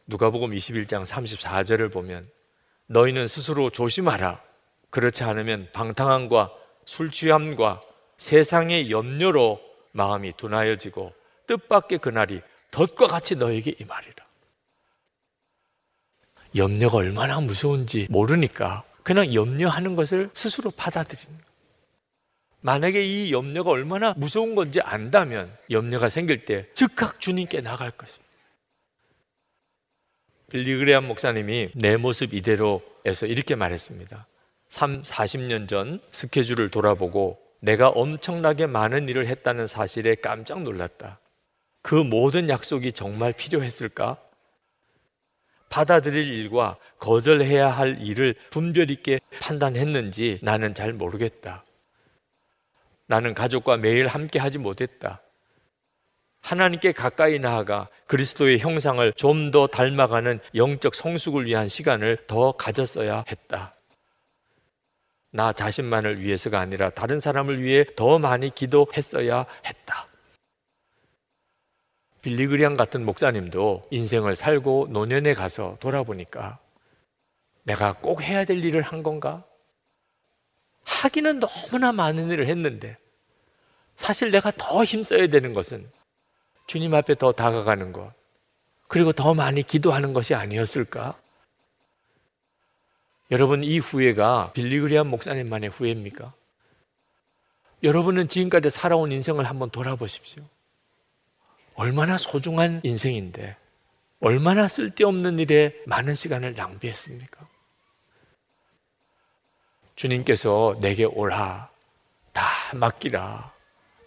누가복음 0.05 0.51
21장 0.51 1.03
34절을 1.03 1.91
보면 1.91 2.29
너희는 2.85 3.25
스스로 3.25 3.71
조심하라. 3.71 4.43
그렇지 4.91 5.23
않으면 5.23 5.67
방탕함과 5.73 6.51
술 6.85 7.09
취함과 7.09 7.81
세상의 8.17 8.91
염려로 8.91 9.59
마음이 9.91 10.33
둔하여지고 10.37 11.11
뜻밖의 11.47 11.97
그날이 11.97 12.39
덫과 12.69 13.07
같이 13.07 13.35
너에게 13.35 13.73
임하리라. 13.79 14.27
염려가 16.55 16.97
얼마나 16.97 17.39
무서운지 17.39 18.07
모르니까 18.11 18.83
그냥 19.01 19.33
염려하는 19.33 19.95
것을 19.95 20.29
스스로 20.33 20.69
받아들이는 20.69 21.48
만약에 22.61 23.03
이 23.03 23.31
염려가 23.31 23.71
얼마나 23.71 24.13
무서운 24.17 24.55
건지 24.55 24.81
안다면 24.81 25.55
염려가 25.71 26.09
생길 26.09 26.45
때 26.45 26.67
즉각 26.73 27.19
주님께 27.19 27.61
나갈 27.61 27.91
것입니다. 27.91 28.29
빌리그레안 30.49 31.07
목사님이 31.07 31.69
내 31.75 31.95
모습 31.95 32.33
이대로에서 32.33 33.27
이렇게 33.27 33.55
말했습니다. 33.55 34.27
3, 34.67 35.03
40년 35.03 35.67
전 35.67 35.99
스케줄을 36.11 36.69
돌아보고 36.69 37.39
내가 37.59 37.89
엄청나게 37.89 38.67
많은 38.67 39.09
일을 39.09 39.27
했다는 39.27 39.67
사실에 39.67 40.15
깜짝 40.15 40.63
놀랐다. 40.63 41.19
그 41.81 41.95
모든 41.95 42.49
약속이 42.49 42.91
정말 42.93 43.33
필요했을까? 43.33 44.17
받아들일 45.69 46.25
일과 46.33 46.77
거절해야 46.97 47.69
할 47.69 48.01
일을 48.01 48.35
분별 48.49 48.89
있게 48.89 49.19
판단했는지 49.39 50.39
나는 50.41 50.73
잘 50.73 50.93
모르겠다. 50.93 51.63
나는 53.09 53.33
가족과 53.33 53.77
매일 53.77 54.05
함께 54.05 54.37
하지 54.37 54.59
못했다. 54.59 55.19
하나님께 56.41 56.91
가까이 56.91 57.39
나아가 57.39 57.89
그리스도의 58.05 58.59
형상을 58.59 59.11
좀 59.13 59.49
더 59.49 59.65
닮아가는 59.65 60.39
영적 60.53 60.93
성숙을 60.93 61.47
위한 61.47 61.67
시간을 61.67 62.27
더 62.27 62.51
가졌어야 62.51 63.25
했다. 63.27 63.73
나 65.31 65.51
자신만을 65.53 66.21
위해서가 66.21 66.59
아니라 66.59 66.91
다른 66.91 67.19
사람을 67.19 67.59
위해 67.63 67.83
더 67.95 68.19
많이 68.19 68.53
기도했어야 68.53 69.47
했다. 69.65 70.07
빌리그리안 72.21 72.77
같은 72.77 73.03
목사님도 73.05 73.87
인생을 73.89 74.35
살고 74.35 74.89
노년에 74.91 75.33
가서 75.33 75.77
돌아보니까 75.79 76.59
내가 77.63 77.93
꼭 77.93 78.21
해야 78.21 78.45
될 78.45 78.63
일을 78.63 78.83
한 78.83 79.01
건가? 79.01 79.43
하기는 80.83 81.39
너무나 81.39 81.91
많은 81.91 82.29
일을 82.29 82.47
했는데 82.47 82.98
사실 83.99 84.31
내가 84.31 84.49
더 84.51 84.85
힘써야 84.85 85.27
되는 85.27 85.53
것은 85.53 85.91
주님 86.67 86.95
앞에 86.95 87.15
더 87.15 87.33
다가가는 87.33 87.91
것 87.91 88.13
그리고 88.87 89.11
더 89.11 89.33
많이 89.33 89.61
기도하는 89.61 90.13
것이 90.13 90.33
아니었을까? 90.33 91.19
여러분 93.29 93.61
이 93.61 93.77
후회가 93.77 94.53
빌리그리안 94.53 95.05
목사님만의 95.07 95.69
후회입니까? 95.71 96.33
여러분은 97.83 98.29
지금까지 98.29 98.69
살아온 98.69 99.11
인생을 99.11 99.43
한번 99.43 99.69
돌아보십시오. 99.69 100.43
얼마나 101.75 102.17
소중한 102.17 102.79
인생인데 102.83 103.57
얼마나 104.21 104.69
쓸데없는 104.69 105.39
일에 105.39 105.75
많은 105.85 106.15
시간을 106.15 106.55
낭비했습니까? 106.55 107.47
주님께서 109.97 110.77
내게 110.79 111.03
오라, 111.03 111.69
다 112.31 112.43
맡기라, 112.73 113.58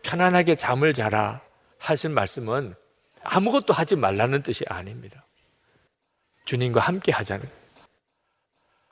편안하게 0.03 0.57
잠을 0.57 0.93
자라 0.93 1.41
하신 1.79 2.13
말씀은 2.13 2.75
아무것도 3.23 3.73
하지 3.73 3.97
말라는 3.97 4.43
뜻이 4.43 4.65
아닙니다. 4.69 5.25
주님과 6.45 6.81
함께 6.81 7.13
하자는. 7.13 7.49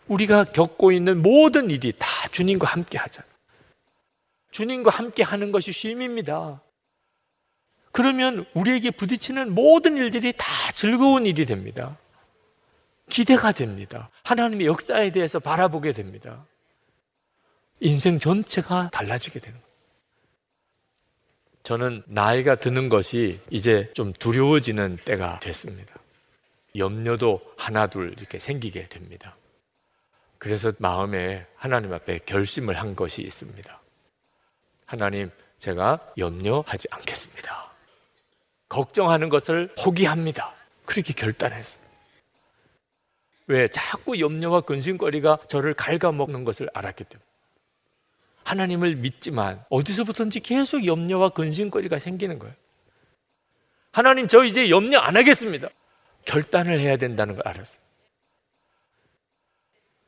우리가 0.06 0.44
겪고 0.44 0.92
있는 0.92 1.22
모든 1.22 1.70
일이 1.70 1.92
다 1.98 2.06
주님과 2.28 2.66
함께 2.66 2.98
하자. 2.98 3.22
주님과 4.50 4.90
함께 4.90 5.22
하는 5.22 5.52
것이 5.52 5.72
쉼입니다. 5.72 6.60
그러면 7.92 8.46
우리에게 8.54 8.90
부딪히는 8.92 9.54
모든 9.54 9.96
일들이 9.96 10.32
다 10.36 10.46
즐거운 10.74 11.26
일이 11.26 11.44
됩니다. 11.44 11.96
기대가 13.08 13.52
됩니다. 13.52 14.10
하나님의 14.24 14.66
역사에 14.66 15.10
대해서 15.10 15.40
바라보게 15.40 15.92
됩니다. 15.92 16.46
인생 17.80 18.18
전체가 18.18 18.90
달라지게 18.92 19.40
되는 19.40 19.60
거예요. 19.60 19.69
저는 21.70 22.02
나이가 22.06 22.56
드는 22.56 22.88
것이 22.88 23.38
이제 23.48 23.88
좀 23.94 24.12
두려워지는 24.12 24.98
때가 25.04 25.38
됐습니다. 25.38 25.94
염려도 26.74 27.40
하나둘 27.56 28.16
이렇게 28.18 28.40
생기게 28.40 28.88
됩니다. 28.88 29.36
그래서 30.38 30.72
마음에 30.80 31.46
하나님 31.54 31.92
앞에 31.92 32.18
결심을 32.26 32.76
한 32.76 32.96
것이 32.96 33.22
있습니다. 33.22 33.80
하나님, 34.84 35.30
제가 35.58 36.00
염려하지 36.18 36.88
않겠습니다. 36.90 37.70
걱정하는 38.68 39.28
것을 39.28 39.72
포기합니다. 39.78 40.52
그렇게 40.84 41.12
결단했어요. 41.12 41.86
왜? 43.46 43.68
자꾸 43.68 44.18
염려와 44.18 44.62
근심거리가 44.62 45.38
저를 45.46 45.74
갉아먹는 45.74 46.42
것을 46.42 46.68
알았기 46.74 47.04
때문에. 47.04 47.29
하나님을 48.44 48.96
믿지만 48.96 49.64
어디서부터인지 49.70 50.40
계속 50.40 50.86
염려와 50.86 51.30
근심거리가 51.30 51.98
생기는 51.98 52.38
거예요. 52.38 52.54
하나님, 53.92 54.28
저 54.28 54.44
이제 54.44 54.70
염려 54.70 54.98
안 54.98 55.16
하겠습니다. 55.16 55.68
결단을 56.24 56.78
해야 56.78 56.96
된다는 56.96 57.34
걸 57.34 57.46
알았어요. 57.46 57.80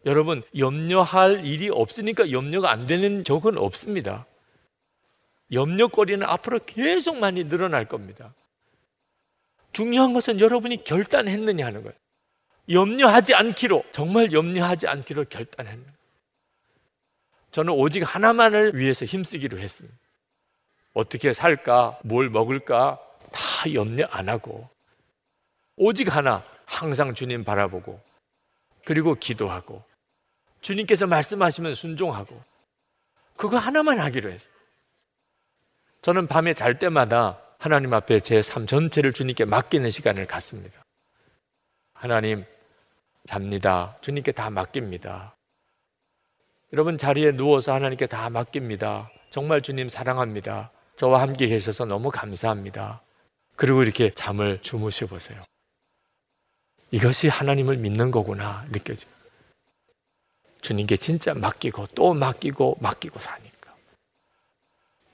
여러분, 0.05 0.43
염려할 0.57 1.45
일이 1.45 1.69
없으니까 1.71 2.31
염려가 2.31 2.71
안 2.71 2.87
되는 2.87 3.25
적은 3.25 3.59
없습니다. 3.59 4.27
염려거리는 5.53 6.27
앞으로 6.27 6.61
계속 6.65 7.19
많이 7.19 7.45
늘어날 7.45 7.87
겁니다. 7.87 8.35
중요한 9.73 10.13
것은 10.13 10.41
여러분이 10.41 10.85
결단했느냐 10.85 11.67
하는 11.67 11.83
거예요. 11.83 11.95
염려하지 12.71 13.35
않기로, 13.35 13.85
정말 13.93 14.33
염려하지 14.33 14.87
않기로 14.87 15.27
결단했는 15.29 15.85
거예요. 15.85 16.02
저는 17.53 17.73
오직 17.75 18.03
하나만을 18.03 18.77
위해서 18.77 19.05
힘쓰기로 19.05 19.59
했습니다. 19.59 19.97
어떻게 20.95 21.33
살까, 21.33 21.99
뭘 22.05 22.29
먹을까, 22.29 23.01
다 23.31 23.73
염려 23.73 24.07
안 24.07 24.29
하고, 24.29 24.69
오직 25.77 26.15
하나, 26.15 26.45
항상 26.67 27.15
주님 27.15 27.45
바라보고, 27.45 28.01
그리고 28.85 29.15
기도하고, 29.15 29.85
주님께서 30.63 31.07
말씀하시면 31.07 31.75
순종하고 31.75 32.43
그거 33.37 33.59
하나만 33.59 33.99
하기로 33.99 34.31
했어요. 34.31 34.55
저는 36.01 36.27
밤에 36.29 36.55
잘 36.55 36.79
때마다 36.79 37.41
하나님 37.59 37.93
앞에 37.93 38.21
제 38.21 38.41
삶 38.41 38.67
전체를 38.67 39.13
주님께 39.13 39.45
맡기는 39.45 39.91
시간을 39.91 40.27
갖습니다. 40.27 40.83
하나님 41.95 42.45
잡니다. 43.27 43.97
주님께 44.01 44.33
다 44.33 44.51
맡깁니다. 44.51 45.37
여러분 46.73 46.97
자리에 46.97 47.33
누워서 47.33 47.75
하나님께 47.75 48.07
다 48.07 48.31
맡깁니다. 48.31 49.11
정말 49.29 49.61
주님 49.61 49.91
사랑합니다. 49.91 50.71
저와 50.97 51.21
함께 51.21 51.47
계셔서 51.47 51.85
너무 51.85 52.11
감사합니다. 52.11 53.03
그리고 53.57 53.83
이렇게 53.83 54.11
잠을 54.15 54.59
주무셔 54.63 55.07
보세요. 55.07 55.43
이것이 56.91 57.29
하나님을 57.29 57.77
믿는 57.77 58.11
거구나 58.11 58.65
느껴집니다. 58.71 59.21
주님께 60.63 60.97
진짜 60.97 61.35
맡기고 61.35 61.89
또 61.95 62.15
맡기고 62.15 62.79
맡기고 62.81 63.21
사니까. 63.21 63.75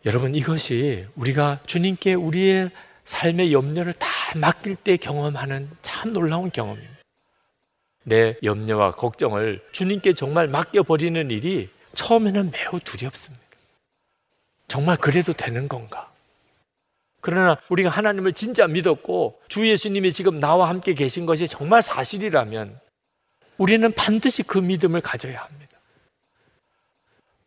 여러분 0.06 0.36
이것이 0.36 1.06
우리가 1.16 1.58
주님께 1.66 2.14
우리의 2.14 2.70
삶의 3.04 3.52
염려를 3.52 3.94
다 3.94 4.08
맡길 4.36 4.76
때 4.76 4.96
경험하는 4.96 5.70
참 5.82 6.12
놀라운 6.12 6.50
경험입니다. 6.52 6.97
내 8.08 8.36
염려와 8.42 8.92
걱정을 8.92 9.62
주님께 9.72 10.14
정말 10.14 10.48
맡겨버리는 10.48 11.30
일이 11.30 11.68
처음에는 11.94 12.50
매우 12.50 12.80
두렵습니다. 12.80 13.44
정말 14.66 14.96
그래도 14.96 15.32
되는 15.32 15.68
건가? 15.68 16.10
그러나 17.20 17.58
우리가 17.68 17.90
하나님을 17.90 18.32
진짜 18.32 18.66
믿었고 18.66 19.40
주 19.48 19.68
예수님이 19.68 20.12
지금 20.12 20.40
나와 20.40 20.68
함께 20.68 20.94
계신 20.94 21.26
것이 21.26 21.48
정말 21.48 21.82
사실이라면 21.82 22.78
우리는 23.58 23.92
반드시 23.92 24.42
그 24.42 24.58
믿음을 24.58 25.00
가져야 25.00 25.42
합니다. 25.42 25.78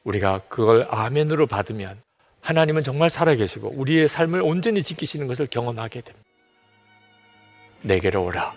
우리가 0.04 0.42
그걸 0.50 0.88
아멘으로 0.90 1.48
받으면 1.48 2.02
하나님은 2.42 2.84
정말 2.84 3.10
살아계시고 3.10 3.74
우리의 3.76 4.08
삶을 4.08 4.42
온전히 4.42 4.84
지키시는 4.84 5.28
것을 5.28 5.48
경험하게 5.48 6.02
됩니다. 6.02 6.28
내게로 7.84 8.26
오라. 8.26 8.54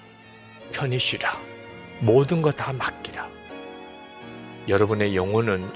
편히 0.73 0.99
쉬라. 0.99 1.54
모든 2.05 2.43
것다 2.43 2.73
맡기라. 2.75 3.27
여러분의 4.69 5.17
영혼은 5.17 5.67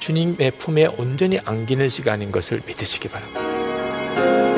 주님의 0.00 0.58
품에 0.58 0.86
온전히 0.86 1.38
안기는 1.38 1.88
시간인 1.88 2.32
것을 2.32 2.60
믿으시기 2.66 3.08
바랍니다. 3.08 4.57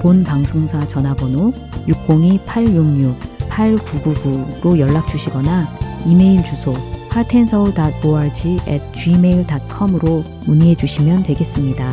본 0.00 0.24
방송사 0.24 0.86
전화번호 0.86 1.52
602-866-8999로 1.86 4.78
연락 4.78 5.08
주시거나 5.08 5.66
이메일 6.06 6.44
주소 6.44 6.72
heartandsoul.org 7.12 8.58
at 8.68 8.84
gmail.com으로 8.92 10.22
문의해 10.46 10.74
주시면 10.74 11.22
되겠습니다. 11.24 11.92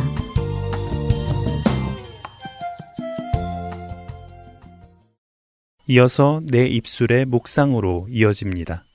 이어서 5.88 6.40
내 6.44 6.66
입술의 6.66 7.26
묵상으로 7.26 8.08
이어집니다. 8.10 8.85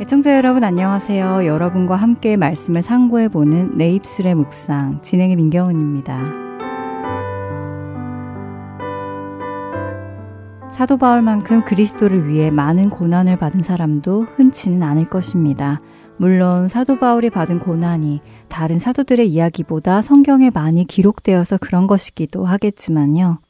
애청자 0.00 0.34
여러분 0.34 0.64
안녕하세요. 0.64 1.44
여러분과 1.44 1.94
함께 1.94 2.34
말씀을 2.38 2.80
상고해 2.80 3.28
보는 3.28 3.76
내 3.76 3.90
입술의 3.90 4.34
묵상 4.34 5.02
진행의 5.02 5.36
민경은입니다. 5.36 6.32
사도 10.70 10.96
바울만큼 10.96 11.66
그리스도를 11.66 12.30
위해 12.30 12.50
많은 12.50 12.88
고난을 12.88 13.36
받은 13.36 13.62
사람도 13.62 14.22
흔치는 14.36 14.82
않을 14.82 15.10
것입니다. 15.10 15.82
물론 16.16 16.68
사도 16.68 16.98
바울이 16.98 17.28
받은 17.28 17.58
고난이 17.58 18.22
다른 18.48 18.78
사도들의 18.78 19.28
이야기보다 19.28 20.00
성경에 20.00 20.48
많이 20.48 20.86
기록되어서 20.86 21.58
그런 21.58 21.86
것이기도 21.86 22.46
하겠지만요. 22.46 23.40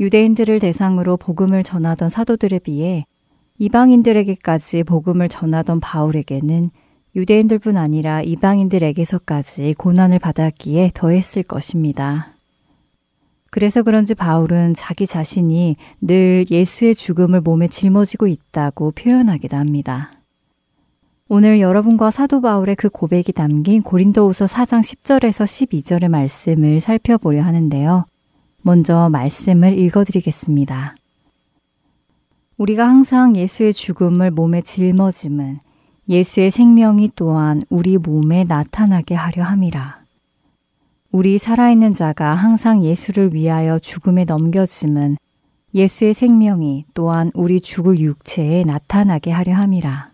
유대인들을 0.00 0.60
대상으로 0.60 1.18
복음을 1.18 1.62
전하던 1.62 2.08
사도들에 2.08 2.60
비해 2.60 3.04
이방인들에게까지 3.60 4.84
복음을 4.84 5.28
전하던 5.28 5.80
바울에게는 5.80 6.70
유대인들뿐 7.14 7.76
아니라 7.76 8.22
이방인들에게서까지 8.22 9.74
고난을 9.76 10.18
받았기에 10.18 10.92
더했을 10.94 11.42
것입니다. 11.42 12.32
그래서 13.50 13.82
그런지 13.82 14.14
바울은 14.14 14.72
자기 14.74 15.06
자신이 15.06 15.76
늘 16.00 16.46
예수의 16.50 16.94
죽음을 16.94 17.42
몸에 17.42 17.68
짊어지고 17.68 18.28
있다고 18.28 18.92
표현하기도 18.92 19.56
합니다. 19.56 20.10
오늘 21.28 21.60
여러분과 21.60 22.10
사도 22.10 22.40
바울의 22.40 22.76
그 22.76 22.88
고백이 22.88 23.32
담긴 23.32 23.82
고린도후서 23.82 24.46
4장 24.46 24.80
10절에서 24.80 25.44
12절의 25.44 26.08
말씀을 26.08 26.80
살펴보려 26.80 27.42
하는데요. 27.42 28.06
먼저 28.62 29.10
말씀을 29.10 29.78
읽어드리겠습니다. 29.78 30.94
우리가 32.60 32.86
항상 32.86 33.36
예수의 33.36 33.72
죽음을 33.72 34.30
몸에 34.30 34.60
짊어짐은 34.60 35.60
예수의 36.10 36.50
생명이 36.50 37.12
또한 37.16 37.62
우리 37.70 37.96
몸에 37.96 38.44
나타나게 38.44 39.14
하려 39.14 39.44
함이라. 39.44 40.00
우리 41.10 41.38
살아있는 41.38 41.94
자가 41.94 42.34
항상 42.34 42.84
예수를 42.84 43.32
위하여 43.32 43.78
죽음에 43.78 44.24
넘겨짐은 44.26 45.16
예수의 45.72 46.12
생명이 46.12 46.84
또한 46.92 47.30
우리 47.32 47.62
죽을 47.62 47.98
육체에 47.98 48.64
나타나게 48.64 49.30
하려 49.30 49.54
함이라. 49.54 50.10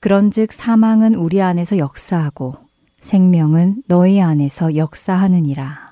그런즉 0.00 0.52
사망은 0.52 1.14
우리 1.14 1.40
안에서 1.40 1.78
역사하고 1.78 2.52
생명은 3.00 3.84
너희 3.88 4.20
안에서 4.20 4.76
역사하느니라. 4.76 5.89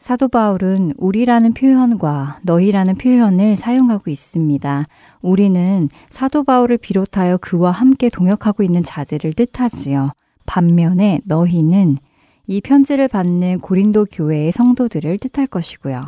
사도 0.00 0.28
바울은 0.28 0.94
우리라는 0.96 1.52
표현과 1.52 2.40
너희라는 2.42 2.94
표현을 2.94 3.54
사용하고 3.54 4.10
있습니다. 4.10 4.86
우리는 5.20 5.90
사도 6.08 6.42
바울을 6.42 6.78
비롯하여 6.78 7.36
그와 7.36 7.70
함께 7.70 8.08
동역하고 8.08 8.62
있는 8.62 8.82
자들을 8.82 9.34
뜻하지요. 9.34 10.12
반면에 10.46 11.20
너희는 11.24 11.98
이 12.46 12.62
편지를 12.62 13.08
받는 13.08 13.60
고린도 13.60 14.06
교회의 14.10 14.52
성도들을 14.52 15.18
뜻할 15.18 15.46
것이고요. 15.46 16.00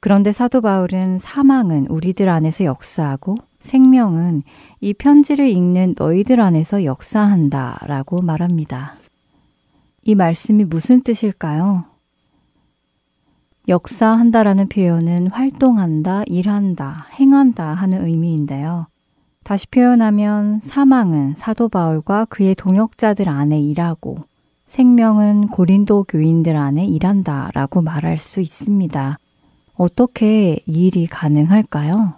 그런데 0.00 0.32
사도 0.32 0.60
바울은 0.60 1.20
사망은 1.20 1.86
우리들 1.86 2.28
안에서 2.28 2.64
역사하고 2.64 3.36
생명은 3.60 4.42
이 4.80 4.94
편지를 4.94 5.48
읽는 5.48 5.94
너희들 5.96 6.40
안에서 6.40 6.84
역사한다 6.84 7.84
라고 7.86 8.20
말합니다. 8.20 8.96
이 10.02 10.16
말씀이 10.16 10.64
무슨 10.64 11.02
뜻일까요? 11.02 11.97
역사한다라는 13.68 14.68
표현은 14.68 15.28
활동한다, 15.28 16.22
일한다, 16.26 17.06
행한다 17.18 17.74
하는 17.74 18.04
의미인데요. 18.04 18.86
다시 19.44 19.66
표현하면 19.68 20.60
사망은 20.60 21.34
사도 21.34 21.68
바울과 21.68 22.26
그의 22.26 22.54
동역자들 22.54 23.28
안에 23.28 23.60
일하고 23.60 24.16
생명은 24.66 25.48
고린도 25.48 26.04
교인들 26.04 26.56
안에 26.56 26.84
일한다 26.84 27.50
라고 27.54 27.80
말할 27.80 28.18
수 28.18 28.40
있습니다. 28.40 29.18
어떻게 29.74 30.58
이 30.66 30.86
일이 30.86 31.06
가능할까요? 31.06 32.14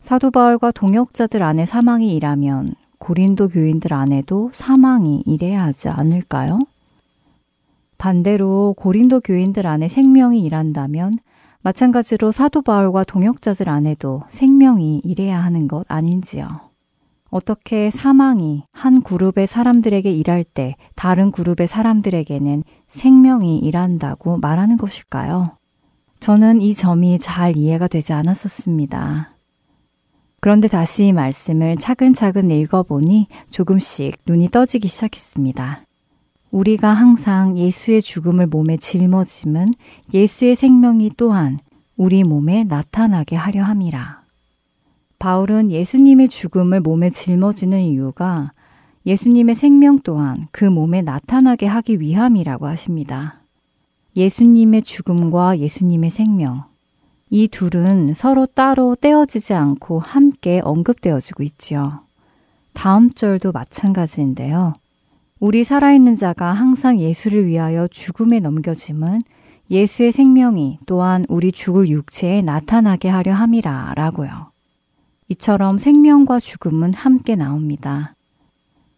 사도 0.00 0.30
바울과 0.30 0.70
동역자들 0.72 1.42
안에 1.42 1.66
사망이 1.66 2.14
일하면 2.14 2.74
고린도 2.98 3.48
교인들 3.48 3.92
안에도 3.92 4.50
사망이 4.54 5.22
일해야 5.26 5.64
하지 5.64 5.88
않을까요? 5.88 6.60
반대로 8.06 8.76
고린도 8.78 9.18
교인들 9.18 9.66
안에 9.66 9.88
생명이 9.88 10.40
일한다면 10.44 11.18
마찬가지로 11.62 12.30
사도 12.30 12.62
바울과 12.62 13.02
동역자들 13.02 13.68
안에도 13.68 14.20
생명이 14.28 15.00
일해야 15.02 15.42
하는 15.42 15.66
것 15.66 15.84
아닌지요. 15.88 16.46
어떻게 17.30 17.90
사망이 17.90 18.62
한 18.70 19.02
그룹의 19.02 19.48
사람들에게 19.48 20.08
일할 20.08 20.44
때 20.44 20.76
다른 20.94 21.32
그룹의 21.32 21.66
사람들에게는 21.66 22.62
생명이 22.86 23.58
일한다고 23.58 24.38
말하는 24.38 24.76
것일까요? 24.76 25.58
저는 26.20 26.62
이 26.62 26.74
점이 26.74 27.18
잘 27.18 27.56
이해가 27.56 27.88
되지 27.88 28.12
않았었습니다. 28.12 29.36
그런데 30.40 30.68
다시 30.68 31.06
이 31.06 31.12
말씀을 31.12 31.76
차근차근 31.76 32.52
읽어보니 32.52 33.26
조금씩 33.50 34.18
눈이 34.28 34.50
떠지기 34.50 34.86
시작했습니다. 34.86 35.85
우리가 36.56 36.88
항상 36.88 37.58
예수의 37.58 38.00
죽음을 38.00 38.46
몸에 38.46 38.78
짊어짐은 38.78 39.74
예수의 40.14 40.56
생명이 40.56 41.10
또한 41.18 41.58
우리 41.98 42.24
몸에 42.24 42.64
나타나게 42.64 43.36
하려 43.36 43.62
함이라. 43.62 44.22
바울은 45.18 45.70
예수님의 45.70 46.30
죽음을 46.30 46.80
몸에 46.80 47.10
짊어지는 47.10 47.80
이유가 47.80 48.52
예수님의 49.04 49.54
생명 49.54 49.98
또한 49.98 50.48
그 50.50 50.64
몸에 50.64 51.02
나타나게 51.02 51.66
하기 51.66 52.00
위함이라고 52.00 52.66
하십니다. 52.66 53.40
예수님의 54.16 54.80
죽음과 54.80 55.58
예수님의 55.58 56.08
생명. 56.08 56.64
이 57.28 57.48
둘은 57.48 58.14
서로 58.14 58.46
따로 58.46 58.94
떼어지지 58.94 59.52
않고 59.52 59.98
함께 59.98 60.62
언급되어지고 60.64 61.42
있지요. 61.42 62.00
다음 62.72 63.10
절도 63.10 63.52
마찬가지인데요. 63.52 64.72
우리 65.38 65.64
살아있는 65.64 66.16
자가 66.16 66.52
항상 66.52 66.98
예수를 66.98 67.46
위하여 67.46 67.86
죽음에 67.88 68.40
넘겨짐은 68.40 69.20
예수의 69.70 70.12
생명이 70.12 70.78
또한 70.86 71.26
우리 71.28 71.52
죽을 71.52 71.88
육체에 71.88 72.40
나타나게 72.40 73.10
하려 73.10 73.34
함이라 73.34 73.92
라고요. 73.96 74.52
이처럼 75.28 75.76
생명과 75.76 76.40
죽음은 76.40 76.94
함께 76.94 77.36
나옵니다. 77.36 78.14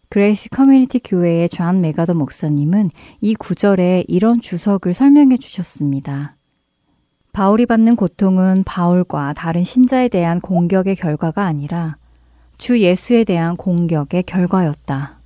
그레이스 0.07 0.49
커뮤니티 0.49 0.99
교회의 0.99 1.49
존 1.49 1.81
맥아더 1.81 2.13
목사님은 2.13 2.89
이 3.19 3.35
구절에 3.35 4.05
이런 4.07 4.39
주석을 4.39 4.93
설명해 4.93 5.37
주셨습니다. 5.37 6.37
바울이 7.33 7.65
받는 7.65 7.95
고통은 7.97 8.63
바울과 8.65 9.33
다른 9.33 9.63
신자에 9.63 10.07
대한 10.07 10.39
공격의 10.39 10.95
결과가 10.95 11.43
아니라 11.43 11.97
주 12.57 12.79
예수에 12.79 13.23
대한 13.25 13.57
공격의 13.57 14.23
결과였다. 14.23 15.18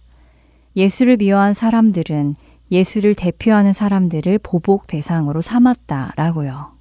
예수를 0.75 1.17
미워한 1.17 1.53
사람들은 1.53 2.35
예수를 2.71 3.13
대표하는 3.13 3.73
사람들을 3.73 4.39
보복 4.39 4.87
대상으로 4.87 5.41
삼았다라고요. 5.41 6.73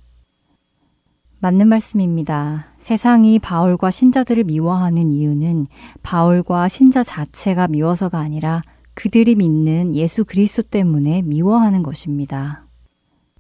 맞는 1.41 1.69
말씀입니다. 1.69 2.69
세상이 2.79 3.41
바울과 3.41 3.91
신자들을 3.91 4.45
미워하는 4.45 5.11
이유는 5.11 5.67
바울과 6.03 6.69
신자 6.69 7.03
자체가 7.03 7.67
미워서가 7.69 8.19
아니라 8.19 8.63
그들이 8.95 9.35
믿는 9.35 9.97
예수 9.97 10.25
그리스도 10.25 10.63
때문에 10.63 11.23
미워하는 11.23 11.83
것입니다. 11.83 12.65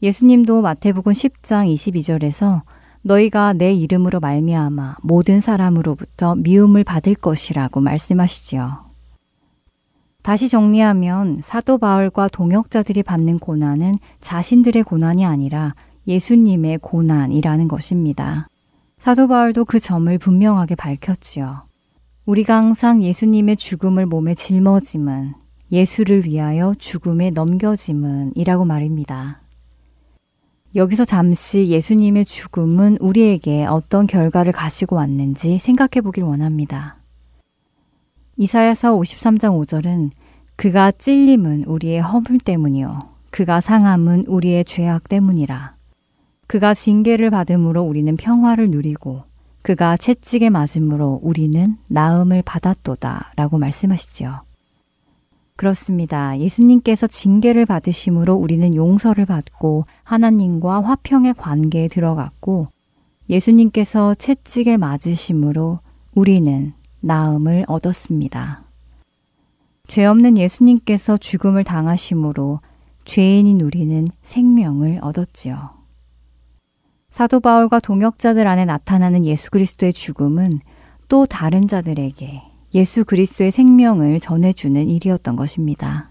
예수님도 0.02 0.62
마태복음 0.62 1.12
10장 1.12 1.72
22절에서 1.72 2.62
너희가 3.02 3.52
내 3.52 3.72
이름으로 3.72 4.18
말미암아 4.20 4.96
모든 5.02 5.40
사람으로부터 5.40 6.34
미움을 6.34 6.82
받을 6.84 7.14
것이라고 7.14 7.80
말씀하시지요. 7.80 8.91
다시 10.22 10.48
정리하면 10.48 11.40
사도 11.42 11.78
바울과 11.78 12.28
동역자들이 12.28 13.02
받는 13.02 13.40
고난은 13.40 13.98
자신들의 14.20 14.84
고난이 14.84 15.26
아니라 15.26 15.74
예수님의 16.06 16.78
고난이라는 16.78 17.66
것입니다. 17.68 18.48
사도 18.98 19.26
바울도 19.26 19.64
그 19.64 19.80
점을 19.80 20.16
분명하게 20.16 20.76
밝혔지요. 20.76 21.62
우리가 22.24 22.56
항상 22.56 23.02
예수님의 23.02 23.56
죽음을 23.56 24.06
몸에 24.06 24.36
짊어짐은 24.36 25.34
예수를 25.72 26.24
위하여 26.24 26.74
죽음에 26.78 27.30
넘겨짐은 27.30 28.32
이라고 28.36 28.64
말입니다. 28.64 29.40
여기서 30.76 31.04
잠시 31.04 31.66
예수님의 31.66 32.26
죽음은 32.26 32.98
우리에게 33.00 33.64
어떤 33.64 34.06
결과를 34.06 34.52
가지고 34.52 34.96
왔는지 34.96 35.58
생각해 35.58 36.00
보길 36.00 36.22
원합니다. 36.22 37.01
이사야서 38.36 38.96
53장 38.96 39.66
5절은 39.66 40.10
그가 40.56 40.90
찔림은 40.90 41.64
우리의 41.64 42.00
허물 42.00 42.38
때문이요. 42.38 43.10
그가 43.30 43.60
상함은 43.60 44.26
우리의 44.26 44.64
죄악 44.64 45.08
때문이라. 45.08 45.74
그가 46.46 46.74
징계를 46.74 47.30
받음으로 47.30 47.82
우리는 47.82 48.16
평화를 48.16 48.70
누리고 48.70 49.24
그가 49.62 49.96
채찍에 49.96 50.50
맞음으로 50.50 51.20
우리는 51.22 51.76
나음을 51.88 52.42
받았도다 52.42 53.32
라고 53.36 53.58
말씀하시지요. 53.58 54.40
그렇습니다. 55.56 56.38
예수님께서 56.38 57.06
징계를 57.06 57.66
받으심으로 57.66 58.34
우리는 58.34 58.74
용서를 58.74 59.26
받고 59.26 59.84
하나님과 60.02 60.82
화평의 60.82 61.34
관계에 61.34 61.88
들어갔고 61.88 62.68
예수님께서 63.30 64.14
채찍에 64.14 64.76
맞으심으로 64.76 65.78
우리는 66.14 66.72
나음을 67.02 67.64
얻었습니다. 67.68 68.64
죄 69.88 70.06
없는 70.06 70.38
예수님께서 70.38 71.18
죽음을 71.18 71.64
당하심으로 71.64 72.60
죄인인 73.04 73.60
우리는 73.60 74.08
생명을 74.22 75.00
얻었지요. 75.02 75.70
사도 77.10 77.40
바울과 77.40 77.80
동역자들 77.80 78.46
안에 78.46 78.64
나타나는 78.64 79.26
예수 79.26 79.50
그리스도의 79.50 79.92
죽음은 79.92 80.60
또 81.08 81.26
다른 81.26 81.68
자들에게 81.68 82.42
예수 82.74 83.04
그리스도의 83.04 83.50
생명을 83.50 84.20
전해주는 84.20 84.88
일이었던 84.88 85.36
것입니다. 85.36 86.10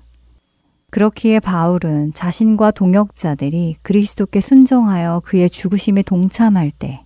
그렇기에 0.92 1.40
바울은 1.40 2.14
자신과 2.14 2.72
동역자들이 2.72 3.78
그리스도께 3.82 4.42
순종하여 4.42 5.22
그의 5.26 5.50
죽으심에 5.50 6.04
동참할 6.04 6.70
때 6.70 7.04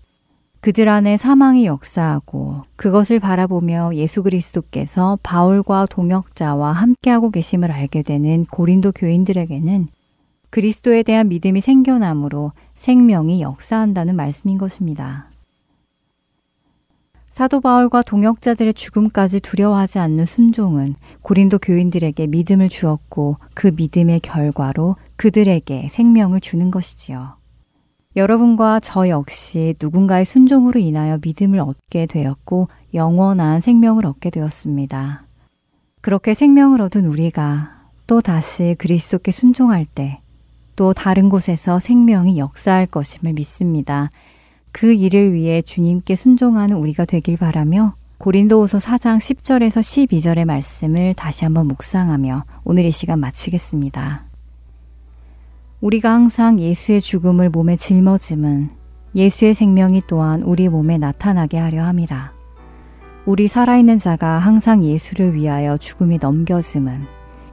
그들 0.65 0.89
안에 0.89 1.15
사망이 1.15 1.67
역사하고 1.67 2.63
그것을 2.75 3.19
바라보며 3.19 3.91
예수 3.93 4.23
그리스도께서 4.23 5.15
바울과 5.21 5.85
동역자와 5.91 6.71
함께하고 6.71 7.29
계심을 7.29 7.71
알게 7.71 8.01
되는 8.01 8.45
고린도 8.45 8.93
교인들에게는 8.93 9.89
그리스도에 10.49 11.03
대한 11.03 11.27
믿음이 11.27 11.61
생겨남으로 11.61 12.51
생명이 12.73 13.43
역사한다는 13.43 14.15
말씀인 14.15 14.57
것입니다. 14.57 15.29
사도 17.29 17.61
바울과 17.61 18.01
동역자들의 18.01 18.73
죽음까지 18.73 19.41
두려워하지 19.41 19.99
않는 19.99 20.25
순종은 20.25 20.95
고린도 21.21 21.59
교인들에게 21.59 22.25
믿음을 22.25 22.69
주었고 22.69 23.37
그 23.53 23.67
믿음의 23.67 24.21
결과로 24.21 24.95
그들에게 25.15 25.89
생명을 25.91 26.41
주는 26.41 26.71
것이지요. 26.71 27.44
여러분과 28.15 28.79
저 28.79 29.09
역시 29.09 29.75
누군가의 29.81 30.25
순종으로 30.25 30.79
인하여 30.79 31.19
믿음을 31.21 31.59
얻게 31.59 32.05
되었고 32.05 32.69
영원한 32.93 33.59
생명을 33.59 34.05
얻게 34.05 34.29
되었습니다. 34.29 35.25
그렇게 36.01 36.33
생명을 36.33 36.81
얻은 36.81 37.05
우리가 37.05 37.83
또 38.07 38.21
다시 38.21 38.75
그리스도께 38.77 39.31
순종할 39.31 39.85
때 39.85 40.21
또 40.75 40.93
다른 40.93 41.29
곳에서 41.29 41.79
생명이 41.79 42.37
역사할 42.37 42.85
것임을 42.85 43.33
믿습니다. 43.33 44.09
그 44.71 44.93
일을 44.93 45.33
위해 45.33 45.61
주님께 45.61 46.15
순종하는 46.15 46.75
우리가 46.75 47.05
되길 47.05 47.37
바라며 47.37 47.95
고린도후서 48.17 48.77
4장 48.79 49.17
10절에서 49.17 49.79
12절의 49.79 50.45
말씀을 50.45 51.13
다시 51.13 51.45
한번 51.45 51.67
묵상하며 51.67 52.43
오늘 52.65 52.83
의 52.83 52.91
시간 52.91 53.19
마치겠습니다. 53.19 54.34
우리가 55.81 56.11
항상 56.11 56.59
예수의 56.59 57.01
죽음을 57.01 57.49
몸에 57.49 57.75
짊어짐은 57.75 58.69
예수의 59.13 59.53
생명이 59.53 60.03
또한 60.07 60.41
우리 60.41 60.69
몸에 60.69 60.97
나타나게 60.97 61.57
하려 61.57 61.83
함이라. 61.83 62.31
우리 63.25 63.47
살아있는 63.47 63.97
자가 63.97 64.39
항상 64.39 64.83
예수를 64.83 65.33
위하여 65.33 65.77
죽음이 65.77 66.17
넘겨짐은 66.21 67.05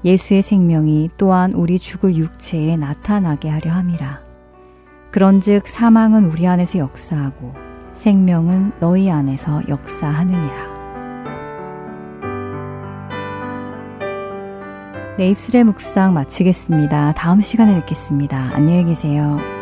예수의 0.04 0.42
생명이 0.42 1.10
또한 1.16 1.52
우리 1.52 1.78
죽을 1.78 2.14
육체에 2.14 2.76
나타나게 2.76 3.48
하려 3.48 3.72
함이라. 3.72 4.20
그런즉 5.10 5.68
사망은 5.68 6.26
우리 6.26 6.46
안에서 6.46 6.78
역사하고 6.78 7.54
생명은 7.92 8.72
너희 8.80 9.10
안에서 9.10 9.62
역사하느니라. 9.68 10.71
내 15.22 15.30
입술의 15.30 15.62
묵상 15.62 16.14
마치겠습니다. 16.14 17.12
다음 17.12 17.40
시간에 17.40 17.76
뵙겠습니다. 17.76 18.50
안녕히 18.54 18.84
계세요. 18.84 19.61